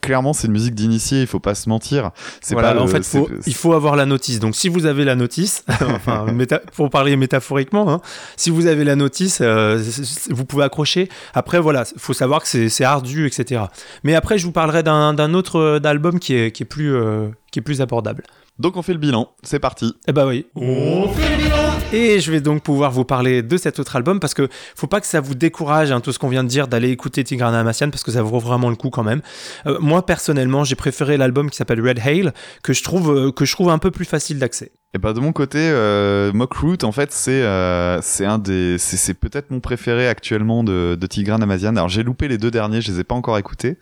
clairement 0.00 0.32
c'est 0.32 0.46
une 0.46 0.52
musique 0.52 0.74
d'initié, 0.74 1.20
il 1.20 1.26
faut 1.26 1.40
pas 1.40 1.54
se 1.54 1.68
mentir. 1.68 2.10
C'est 2.40 2.54
pas 2.54 2.78
en 2.80 2.86
fait, 2.86 3.06
il 3.46 3.54
faut 3.54 3.72
avoir 3.72 3.96
la 3.96 4.06
notice. 4.06 4.38
Donc, 4.40 4.56
si 4.56 4.68
vous 4.68 4.86
avez 4.86 5.04
la 5.04 5.14
notice, 5.14 5.64
enfin, 5.80 6.26
pour 6.74 6.90
parler 6.90 7.16
métaphoriquement, 7.16 7.90
hein, 7.90 8.00
si 8.36 8.50
vous 8.50 8.66
avez 8.66 8.84
la 8.84 8.96
notice, 8.96 9.38
euh, 9.40 9.82
vous 10.30 10.44
pouvez 10.44 10.64
accrocher. 10.64 11.08
Après, 11.34 11.60
voilà, 11.60 11.84
faut 11.96 12.12
savoir 12.12 12.42
que 12.42 12.68
c'est 12.68 12.84
ardu, 12.84 13.26
etc. 13.26 13.62
Mais 14.04 14.14
après, 14.14 14.38
je 14.38 14.44
vous 14.44 14.52
parlerai 14.52 14.82
d'un 14.82 15.34
autre 15.34 15.56
euh, 15.56 15.80
album 15.84 16.18
qui 16.18 16.34
est, 16.34 16.52
qui 16.52 16.62
est 16.62 16.66
plus, 16.66 16.94
euh, 16.94 17.28
qui 17.50 17.58
est 17.58 17.62
plus 17.62 17.80
abordable. 17.80 18.24
Donc 18.58 18.76
on 18.76 18.82
fait 18.82 18.92
le 18.92 18.98
bilan, 18.98 19.30
c'est 19.42 19.58
parti. 19.58 19.94
Eh 20.06 20.12
bah 20.12 20.26
oui. 20.26 20.46
On 20.54 21.08
fait 21.08 21.36
le 21.36 21.42
bilan 21.42 21.71
Et 21.92 22.20
je 22.20 22.32
vais 22.32 22.40
donc 22.40 22.62
pouvoir 22.62 22.90
vous 22.90 23.04
parler 23.04 23.42
de 23.42 23.56
cet 23.58 23.78
autre 23.78 23.96
album 23.96 24.18
parce 24.18 24.32
que 24.32 24.48
faut 24.74 24.86
pas 24.86 25.02
que 25.02 25.06
ça 25.06 25.20
vous 25.20 25.34
décourage 25.34 25.92
hein, 25.92 26.00
tout 26.00 26.10
ce 26.10 26.18
qu'on 26.18 26.30
vient 26.30 26.42
de 26.42 26.48
dire 26.48 26.66
d'aller 26.66 26.88
écouter 26.88 27.22
Tigrana 27.22 27.60
Amassian 27.60 27.90
parce 27.90 28.02
que 28.02 28.10
ça 28.10 28.22
vaut 28.22 28.38
vraiment 28.38 28.70
le 28.70 28.76
coup 28.76 28.88
quand 28.88 29.02
même. 29.02 29.20
Euh, 29.66 29.76
moi 29.78 30.06
personnellement, 30.06 30.64
j'ai 30.64 30.74
préféré 30.74 31.18
l'album 31.18 31.50
qui 31.50 31.56
s'appelle 31.58 31.86
Red 31.86 31.98
Hail 32.02 32.32
que 32.62 32.72
je 32.72 32.82
trouve 32.82 33.14
euh, 33.14 33.30
que 33.30 33.44
je 33.44 33.52
trouve 33.52 33.68
un 33.68 33.78
peu 33.78 33.90
plus 33.90 34.06
facile 34.06 34.38
d'accès. 34.38 34.72
Et 34.94 34.98
bah 34.98 35.14
de 35.14 35.20
mon 35.20 35.32
côté, 35.32 35.58
euh, 35.58 36.34
Mock 36.34 36.52
Root, 36.52 36.84
en 36.84 36.92
fait, 36.92 37.12
c'est 37.12 37.42
euh, 37.42 38.02
c'est 38.02 38.26
un 38.26 38.36
des 38.36 38.76
c'est 38.76 39.14
peut-être 39.14 39.50
mon 39.50 39.58
préféré 39.58 40.06
actuellement 40.06 40.62
de 40.62 40.98
de 41.00 41.06
Tigran 41.06 41.40
Amazian. 41.40 41.76
Alors 41.76 41.88
j'ai 41.88 42.02
loupé 42.02 42.28
les 42.28 42.36
deux 42.36 42.50
derniers, 42.50 42.82
je 42.82 42.92
les 42.92 43.00
ai 43.00 43.04
pas 43.04 43.14
encore 43.14 43.38
écoutés. 43.38 43.78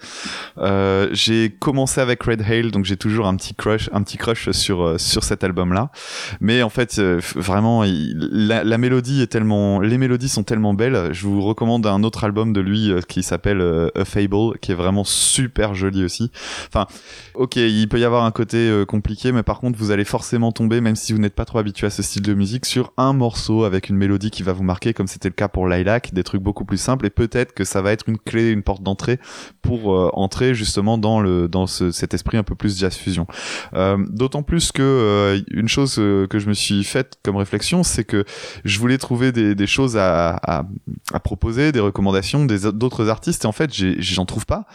Euh, 0.59 1.09
j'ai 1.11 1.51
commencé 1.51 2.01
avec 2.01 2.23
Red 2.23 2.43
Hail, 2.49 2.71
donc 2.71 2.85
j'ai 2.85 2.97
toujours 2.97 3.27
un 3.27 3.35
petit 3.35 3.57
crush 3.57 3.91
un 3.93 4.05
petit 4.05 4.19
crush 4.19 4.51
sur 4.53 4.83
euh, 4.83 4.99
sur 4.99 5.25
cet 5.25 5.43
album-là. 5.43 5.91
Mais 6.41 6.63
en 6.63 6.71
fait, 6.71 7.01
euh, 7.01 7.21
vraiment, 7.35 7.83
la, 7.85 8.63
la, 8.63 8.79
mélodie 8.79 9.21
est 9.21 9.27
tellement 9.27 9.81
les 9.81 9.99
mélodies 9.99 10.29
sont 10.29 10.45
tellement 10.45 10.75
belles. 10.75 11.13
Je 11.13 11.27
vous 11.27 11.43
recommande 11.43 11.89
un 11.89 12.05
autre 12.05 12.23
album 12.23 12.53
de 12.53 12.61
lui 12.61 12.93
euh, 12.93 13.01
qui 13.01 13.25
s'appelle 13.25 13.61
A 13.97 14.05
Fable, 14.05 14.59
qui 14.61 14.71
est 14.71 14.77
vraiment 14.77 15.03
super 15.03 15.75
joli 15.75 16.05
aussi. 16.05 16.31
Enfin, 16.69 16.87
ok, 17.35 17.57
il 17.57 17.89
peut 17.89 17.99
y 17.99 18.05
avoir 18.05 18.25
un 18.25 18.31
côté 18.31 18.85
compliqué, 18.87 19.33
mais 19.33 19.43
par 19.43 19.59
contre, 19.59 19.77
vous 19.77 19.91
allez 19.91 20.05
forcément 20.05 20.53
tomber 20.53 20.81
même 20.81 20.97
si 21.01 21.13
vous 21.13 21.19
n'êtes 21.19 21.35
pas 21.35 21.45
trop 21.45 21.59
habitué 21.59 21.87
à 21.87 21.91
ce 21.91 22.03
style 22.03 22.23
de 22.23 22.35
musique, 22.35 22.67
sur 22.67 22.93
un 22.97 23.13
morceau 23.13 23.65
avec 23.65 23.89
une 23.89 23.97
mélodie 23.97 24.31
qui 24.31 24.43
va 24.43 24.53
vous 24.53 24.63
marquer, 24.63 24.93
comme 24.93 25.07
c'était 25.07 25.29
le 25.29 25.35
cas 25.35 25.49
pour 25.49 25.67
Lilac, 25.67 26.13
des 26.13 26.23
trucs 26.23 26.43
beaucoup 26.43 26.65
plus 26.65 26.77
simples, 26.79 27.07
et 27.07 27.11
peut-être 27.11 27.53
que 27.55 27.65
ça 27.65 27.83
va 27.83 27.93
être 27.93 28.09
une 28.09 28.19
clé, 28.19 28.51
une 28.51 28.63
porte 28.63 28.83
d'entrée 28.83 29.19
pour 29.63 29.93
euh, 29.93 30.11
entrer 30.13 30.55
justement 30.55 30.99
dans 30.99 31.21
le 31.21 31.49
dans 31.49 31.67
ce, 31.67 31.91
cet 31.91 32.15
esprit 32.15 32.37
un 32.37 32.43
peu 32.43 32.55
plus 32.55 32.79
jazz 32.79 32.95
fusion. 32.95 33.27
Euh, 33.75 33.97
D'autant 34.11 34.43
plus 34.43 34.73
que 34.73 34.83
euh, 34.83 35.41
une 35.51 35.69
chose 35.69 35.97
euh, 35.99 36.27
que 36.27 36.39
je 36.39 36.49
me 36.49 36.53
suis 36.55 36.85
faite 36.85 37.19
comme 37.23 37.37
réflexion, 37.37 37.83
c'est 37.83 38.05
que 38.05 38.25
je 38.65 38.79
voulais 38.79 38.99
trouver 38.99 39.33
des, 39.33 39.55
des 39.55 39.67
choses 39.67 39.97
à, 39.97 40.37
à, 40.37 40.65
à, 41.13 41.21
proposer, 41.21 41.73
des 41.73 41.81
recommandations, 41.81 42.45
des 42.45 42.71
d'autres 42.73 43.09
artistes, 43.09 43.45
et 43.45 43.49
en 43.49 43.53
fait, 43.53 43.73
j'en 43.73 44.27
trouve 44.27 44.47
pas 44.47 44.67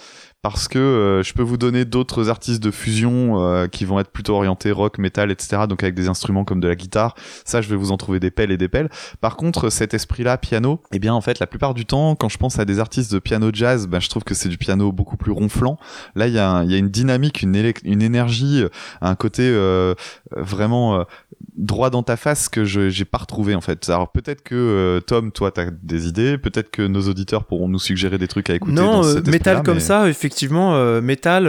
parce 0.46 0.68
que 0.68 0.78
euh, 0.78 1.24
je 1.24 1.34
peux 1.34 1.42
vous 1.42 1.58
donner 1.58 1.86
d'autres 1.86 2.30
artistes 2.30 2.62
de 2.62 2.70
fusion 2.70 3.42
euh, 3.42 3.66
qui 3.66 3.84
vont 3.84 4.00
être 4.00 4.12
plutôt 4.12 4.36
orientés 4.36 4.72
rock, 4.72 5.00
metal, 5.00 5.32
etc. 5.32 5.64
Donc 5.68 5.82
avec 5.82 5.96
des 5.96 6.08
instruments 6.08 6.44
comme 6.44 6.60
de 6.60 6.68
la 6.68 6.76
guitare. 6.76 7.16
Ça, 7.46 7.62
je 7.62 7.68
vais 7.68 7.76
vous 7.76 7.92
en 7.92 7.98
trouver 7.98 8.20
des 8.20 8.30
pelles 8.30 8.52
et 8.52 8.58
des 8.58 8.68
pelles. 8.68 8.90
Par 9.22 9.38
contre, 9.38 9.72
cet 9.72 9.96
esprit-là, 9.96 10.38
piano, 10.38 10.84
eh 10.92 11.00
bien 11.00 11.16
en 11.16 11.22
fait, 11.22 11.40
la 11.40 11.48
plupart 11.48 11.74
du 11.74 11.88
temps, 11.88 12.14
quand 12.14 12.30
je 12.30 12.38
pense 12.38 12.60
à 12.60 12.66
des 12.66 12.80
artistes 12.80 13.12
de 13.12 13.18
piano 13.18 13.50
jazz, 13.52 13.88
ben, 13.88 14.00
je 14.00 14.08
trouve 14.08 14.24
que 14.24 14.36
c'est 14.36 14.50
du 14.50 14.60
piano 14.60 14.92
beaucoup 14.92 15.18
plus 15.18 15.32
ronflant. 15.32 15.80
Là, 16.14 16.28
il 16.28 16.36
y, 16.36 16.38
a, 16.38 16.64
y 16.64 16.76
a 16.76 16.78
une 16.78 16.90
dynamique, 16.90 17.42
une, 17.42 17.56
énergie, 17.56 18.66
un 19.02 19.16
côté 19.16 19.50
euh, 19.50 19.96
vraiment 20.30 21.08
droit 21.58 21.90
dans 21.90 22.04
ta 22.04 22.18
face 22.18 22.50
que 22.50 22.66
je 22.66 22.90
j'ai 22.90 23.06
pas 23.06 23.18
retrouvé 23.18 23.56
en 23.56 23.62
fait. 23.62 23.90
Alors 23.90 24.12
peut-être 24.12 24.44
que 24.44 24.56
euh, 24.56 25.00
Tom, 25.00 25.32
toi, 25.32 25.52
t'as 25.52 25.68
des 25.84 26.08
idées, 26.08 26.38
peut-être 26.38 26.70
que 26.70 26.82
nos 26.82 27.02
auditeurs 27.02 27.46
pourront 27.46 27.68
nous 27.68 27.80
suggérer 27.80 28.18
des 28.18 28.28
trucs 28.28 28.50
à 28.50 28.56
écouter. 28.56 28.74
Non, 28.74 29.06
euh, 29.06 29.22
métal 29.28 29.64
comme 29.64 29.80
ça, 29.80 30.10
effectivement, 30.10 30.76
euh, 30.76 31.02
métal. 31.02 31.48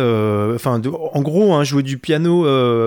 Enfin, 0.55 0.81
en 1.13 1.23
gros, 1.23 1.55
hein, 1.55 1.65
jouer 1.65 1.83
du 1.83 1.99
piano, 1.99 2.45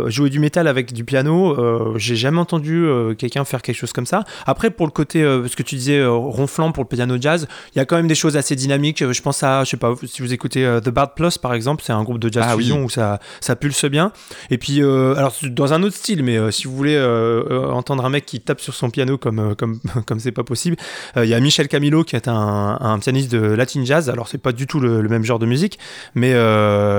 jouer 0.09 0.29
du 0.29 0.39
métal 0.39 0.67
avec 0.67 0.93
du 0.93 1.03
piano, 1.03 1.97
j'ai 1.97 2.15
jamais 2.15 2.39
entendu 2.39 2.87
quelqu'un 3.17 3.45
faire 3.45 3.61
quelque 3.61 3.77
chose 3.77 3.93
comme 3.93 4.05
ça. 4.05 4.23
Après, 4.45 4.69
pour 4.69 4.85
le 4.85 4.91
côté, 4.91 5.21
ce 5.21 5.55
que 5.55 5.63
tu 5.63 5.75
disais, 5.75 6.05
ronflant 6.05 6.71
pour 6.71 6.83
le 6.83 6.87
piano 6.87 7.15
jazz, 7.19 7.47
il 7.75 7.77
y 7.77 7.81
a 7.81 7.85
quand 7.85 7.95
même 7.95 8.07
des 8.07 8.15
choses 8.15 8.37
assez 8.37 8.55
dynamiques. 8.55 9.03
Je 9.11 9.21
pense 9.21 9.43
à, 9.43 9.63
je 9.63 9.71
sais 9.71 9.77
pas, 9.77 9.93
si 10.05 10.21
vous 10.21 10.33
écoutez 10.33 10.61
The 10.83 10.89
Bad 10.89 11.11
Plus 11.15 11.37
par 11.37 11.53
exemple, 11.53 11.83
c'est 11.85 11.93
un 11.93 12.03
groupe 12.03 12.19
de 12.19 12.31
jazz 12.31 12.45
ah 12.47 12.55
fusion 12.55 12.83
où 12.83 12.89
ça 12.89 13.19
ça 13.41 13.55
pulse 13.55 13.85
bien. 13.85 14.11
Et 14.49 14.57
puis, 14.57 14.81
alors 14.81 15.33
dans 15.43 15.73
un 15.73 15.83
autre 15.83 15.95
style, 15.95 16.23
mais 16.23 16.51
si 16.51 16.65
vous 16.65 16.75
voulez 16.75 16.97
entendre 17.71 18.05
un 18.05 18.09
mec 18.09 18.25
qui 18.25 18.39
tape 18.39 18.61
sur 18.61 18.73
son 18.73 18.89
piano 18.89 19.17
comme 19.17 19.55
comme 19.55 19.79
comme 20.05 20.19
c'est 20.19 20.31
pas 20.31 20.43
possible. 20.43 20.77
Il 21.15 21.25
y 21.25 21.33
a 21.33 21.39
Michel 21.39 21.67
Camilo 21.67 22.03
qui 22.03 22.15
est 22.15 22.27
un, 22.27 22.77
un, 22.79 22.99
pianiste 22.99 23.31
de 23.31 23.39
latin 23.39 23.83
jazz. 23.83 24.09
Alors 24.09 24.27
c'est 24.27 24.37
pas 24.37 24.51
du 24.51 24.67
tout 24.67 24.79
le, 24.79 25.07
même 25.07 25.23
genre 25.23 25.39
de 25.39 25.45
musique, 25.45 25.79
mais 26.15 26.33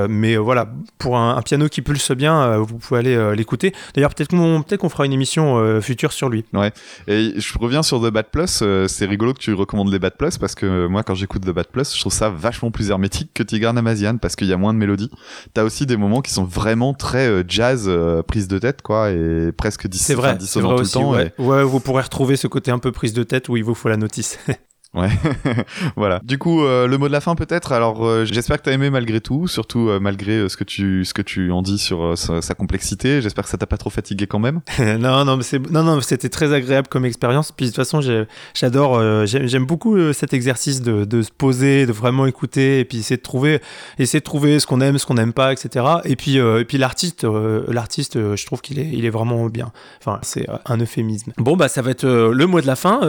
mais 0.09 0.37
voilà, 0.37 0.69
pour 0.99 1.17
un, 1.19 1.41
piano 1.43 1.69
qui 1.69 1.83
pulse 1.83 2.13
bien, 2.13 2.59
vous 2.59 2.79
pouvez 2.79 3.01
aller 3.01 3.35
l'écouter. 3.37 3.73
D'ailleurs 3.95 4.15
peut-être 4.15 4.31
qu'on 4.31 4.63
peut-être 4.63 4.81
qu'on 4.81 4.89
fera 4.89 5.07
une 5.07 5.13
émission 5.13 5.81
future 5.81 6.13
sur 6.13 6.29
lui. 6.29 6.45
Ouais. 6.53 6.73
Et 7.07 7.35
je 7.37 7.59
reviens 7.59 7.83
sur 7.83 8.01
The 8.01 8.13
Bad 8.13 8.27
Plus. 8.31 8.63
c'est 8.89 9.07
rigolo 9.07 9.33
que 9.35 9.39
tu 9.39 9.55
recommandes 9.55 9.93
les 9.93 9.99
Bad 9.99 10.17
Plus 10.17 10.39
parce 10.39 10.55
que 10.55 10.87
moi 10.87 11.03
quand 11.03 11.15
j'écoute 11.15 11.43
The 11.45 11.51
Bad 11.51 11.69
Plus, 11.69 11.95
je 11.95 12.01
trouve 12.01 12.13
ça 12.13 12.31
vachement 12.31 12.71
plus 12.71 12.91
hermétique 12.91 13.31
que 13.35 13.43
Tigran 13.43 13.77
Amazian 13.77 14.19
parce 14.19 14.37
qu'il 14.37 14.49
y 14.49 14.53
a 14.53 14.57
moins 14.57 14.75
de 14.75 14.79
mélodie. 14.79 15.11
T'as 15.55 15.65
aussi 15.65 15.87
des 15.87 15.97
moments 15.97 16.21
qui 16.21 16.33
sont 16.33 16.45
vraiment 16.45 16.95
très 16.95 17.45
jazz, 17.47 17.91
prise 18.27 18.49
de 18.49 18.59
tête 18.59 18.83
quoi, 18.83 19.11
et 19.11 19.53
presque 19.57 19.89
c'est 20.01 20.15
vrai, 20.15 20.39
c'est 20.41 20.61
vrai 20.61 20.77
tout 20.77 20.83
aussi, 20.83 20.99
le 20.99 21.05
temps. 21.05 21.13
Ouais. 21.47 21.65
vous 21.65 21.81
pourrez 21.81 22.03
retrouver 22.03 22.37
ce 22.37 22.47
côté 22.47 22.71
un 22.71 22.79
peu 22.79 22.93
prise 22.93 23.13
de 23.13 23.23
tête 23.23 23.49
où 23.49 23.57
il 23.57 23.65
vous 23.65 23.75
faut 23.75 23.89
la 23.89 23.97
notice. 23.97 24.39
Ouais, 24.93 25.09
voilà. 25.97 26.21
Du 26.25 26.37
coup, 26.37 26.65
euh, 26.65 26.89
le 26.89 26.99
mot 26.99 27.07
de 27.07 27.13
la 27.13 27.21
fin 27.21 27.37
peut-être? 27.37 27.71
Alors, 27.71 28.05
euh, 28.05 28.25
j'espère 28.25 28.59
que 28.59 28.65
t'as 28.65 28.73
aimé 28.73 28.91
malgré 28.91 29.21
tout, 29.21 29.47
surtout 29.47 29.89
euh, 29.89 30.01
malgré 30.01 30.49
ce 30.49 30.57
que 30.57 30.65
tu 30.65 31.05
ce 31.05 31.15
que 31.15 31.23
tu 31.23 31.53
en 31.53 31.63
dis 31.63 31.79
sur 31.79 32.19
sa, 32.19 32.55
complexité. 32.55 33.23
J'espère 33.23 33.45
que 33.45 33.51
ça 33.51 33.57
t'a 33.57 33.69
pas 33.69 33.77
trop 33.77 33.91
fatigué 33.91 34.27
quand 34.27 34.41
même. 34.41 34.63
non, 34.81 35.25
non, 35.25 35.39
c'est 35.43 35.61
non, 35.71 35.85
non, 35.85 36.01
c'était 36.01 36.29
très 36.29 36.53
agréable 36.53 36.89
comme 36.89 37.05
expérience. 37.05 37.53
Puis 37.53 37.67
de 37.67 37.71
toute 37.71 37.77
façon, 37.77 38.01
j'adore, 38.53 39.27
j'aime 39.27 39.65
beaucoup 39.65 40.13
cet 40.13 40.35
exercice 40.35 40.83
de, 40.83 41.05
de, 41.05 41.23
se 41.23 41.31
poser, 41.31 41.87
de 41.87 41.93
vraiment 41.93 42.27
écouter, 42.27 42.81
et 42.81 42.85
puis 42.85 42.99
essayer 42.99 43.17
de 43.17 43.23
trouver, 43.23 43.61
essayer 43.99 44.19
de 44.19 44.25
trouver 44.25 44.59
ce 44.59 44.67
qu'on 44.67 44.81
aime, 44.81 44.99
ce 44.99 45.07
qu'on 45.07 45.15
n'aime 45.15 45.33
pas, 45.33 45.53
etc. 45.53 45.87
Et 46.05 46.17
puis 46.17 46.37
et 46.39 46.65
puis 46.65 46.79
l'artiste, 46.79 47.25
l'artiste, 47.69 48.19
je 48.35 48.47
trouve 48.47 48.61
qu'il 48.61 48.81
est 48.81 48.91
il 48.93 49.05
est 49.05 49.11
vraiment 49.11 49.47
bien. 49.47 49.71
Enfin, 50.01 50.19
c'est 50.23 50.47
un 50.67 50.79
euphémisme. 50.79 51.33
Bon 51.39 51.57
bah 51.57 51.69
ça 51.69 51.81
va 51.81 51.93
être 51.93 52.07
le 52.07 52.47
mot 52.49 52.61
de 52.61 52.67
la 52.67 52.77
fin. 52.77 53.01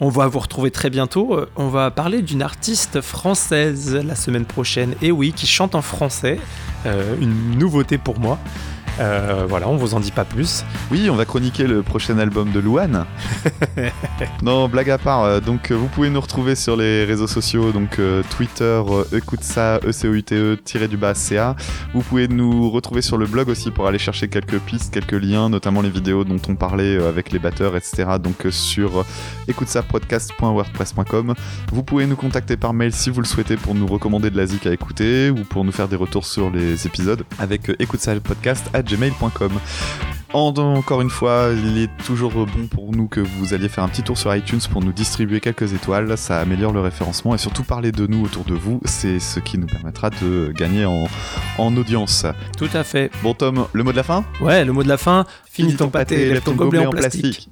on 0.00 0.08
va 0.08 0.26
vous 0.28 0.38
retrouver 0.38 0.70
très 0.70 0.88
bientôt 0.88 1.25
euh, 1.34 1.50
on 1.56 1.68
va 1.68 1.90
parler 1.90 2.22
d'une 2.22 2.42
artiste 2.42 3.00
française 3.00 3.94
la 3.94 4.14
semaine 4.14 4.44
prochaine, 4.44 4.94
et 5.02 5.10
oui, 5.10 5.32
qui 5.32 5.46
chante 5.46 5.74
en 5.74 5.82
français, 5.82 6.38
euh, 6.86 7.16
une 7.20 7.58
nouveauté 7.58 7.98
pour 7.98 8.18
moi. 8.18 8.38
Euh, 8.98 9.46
voilà, 9.48 9.68
on 9.68 9.76
vous 9.76 9.94
en 9.94 10.00
dit 10.00 10.10
pas 10.10 10.24
plus. 10.24 10.64
Oui, 10.90 11.08
on 11.10 11.16
va 11.16 11.24
chroniquer 11.24 11.66
le 11.66 11.82
prochain 11.82 12.18
album 12.18 12.50
de 12.52 12.60
Louane. 12.60 13.04
non, 14.42 14.68
blague 14.68 14.90
à 14.90 14.98
part. 14.98 15.24
Euh, 15.24 15.40
donc, 15.40 15.70
euh, 15.70 15.74
vous 15.74 15.88
pouvez 15.88 16.10
nous 16.10 16.20
retrouver 16.20 16.54
sur 16.54 16.76
les 16.76 17.04
réseaux 17.04 17.26
sociaux, 17.26 17.72
donc 17.72 18.00
Twitter, 18.30 18.82
écoute 19.12 19.42
ça, 19.42 19.80
E-C-O-U-T-E, 19.84 20.56
tiré 20.64 20.88
du 20.88 20.96
bas 20.96 21.14
CA. 21.14 21.56
Vous 21.94 22.02
pouvez 22.02 22.28
nous 22.28 22.70
retrouver 22.70 23.02
sur 23.02 23.18
le 23.18 23.26
blog 23.26 23.48
aussi 23.48 23.70
pour 23.70 23.86
aller 23.86 23.98
chercher 23.98 24.28
quelques 24.28 24.58
pistes, 24.58 24.92
quelques 24.92 25.12
liens, 25.12 25.48
notamment 25.48 25.82
les 25.82 25.90
vidéos 25.90 26.24
dont 26.24 26.40
on 26.48 26.54
parlait 26.54 26.96
avec 27.04 27.32
les 27.32 27.38
batteurs, 27.38 27.76
etc. 27.76 28.04
Donc, 28.20 28.46
sur 28.50 29.04
écoute 29.48 29.68
ça 29.68 29.82
podcast.wordpress.com. 29.82 31.34
Vous 31.72 31.82
pouvez 31.82 32.06
nous 32.06 32.16
contacter 32.16 32.56
par 32.56 32.72
mail 32.72 32.92
si 32.92 33.10
vous 33.10 33.20
le 33.20 33.26
souhaitez 33.26 33.56
pour 33.56 33.74
nous 33.74 33.86
recommander 33.86 34.30
de 34.30 34.36
la 34.36 34.46
zik 34.46 34.66
à 34.66 34.72
écouter 34.72 35.30
ou 35.30 35.44
pour 35.44 35.64
nous 35.64 35.72
faire 35.72 35.88
des 35.88 35.96
retours 35.96 36.24
sur 36.24 36.50
les 36.50 36.86
épisodes 36.86 37.24
avec 37.38 37.70
écoute 37.78 38.00
ça 38.00 38.14
podcast 38.20 38.68
gmail.com. 38.86 39.52
Encore 40.32 41.00
une 41.00 41.08
fois, 41.08 41.48
il 41.56 41.78
est 41.78 41.90
toujours 42.04 42.32
bon 42.32 42.66
pour 42.70 42.92
nous 42.92 43.08
que 43.08 43.20
vous 43.20 43.54
alliez 43.54 43.68
faire 43.70 43.84
un 43.84 43.88
petit 43.88 44.02
tour 44.02 44.18
sur 44.18 44.34
iTunes 44.34 44.60
pour 44.70 44.82
nous 44.82 44.92
distribuer 44.92 45.40
quelques 45.40 45.72
étoiles. 45.72 46.18
Ça 46.18 46.40
améliore 46.40 46.72
le 46.72 46.80
référencement 46.80 47.34
et 47.34 47.38
surtout 47.38 47.62
parler 47.62 47.90
de 47.90 48.06
nous 48.06 48.22
autour 48.24 48.44
de 48.44 48.54
vous. 48.54 48.80
C'est 48.84 49.18
ce 49.18 49.40
qui 49.40 49.56
nous 49.56 49.66
permettra 49.66 50.10
de 50.10 50.52
gagner 50.54 50.84
en, 50.84 51.04
en 51.58 51.76
audience. 51.76 52.26
Tout 52.58 52.68
à 52.74 52.84
fait. 52.84 53.10
Bon, 53.22 53.32
Tom, 53.32 53.66
le 53.72 53.82
mot 53.82 53.92
de 53.92 53.96
la 53.96 54.02
fin? 54.02 54.24
Ouais, 54.40 54.64
le 54.64 54.72
mot 54.72 54.82
de 54.82 54.88
la 54.88 54.98
fin. 54.98 55.24
Finis 55.50 55.76
ton 55.76 55.88
pâté, 55.88 56.28
lève 56.28 56.42
ton 56.42 56.52
gobelet 56.52 56.86
en 56.86 56.90
plastique. 56.90 57.48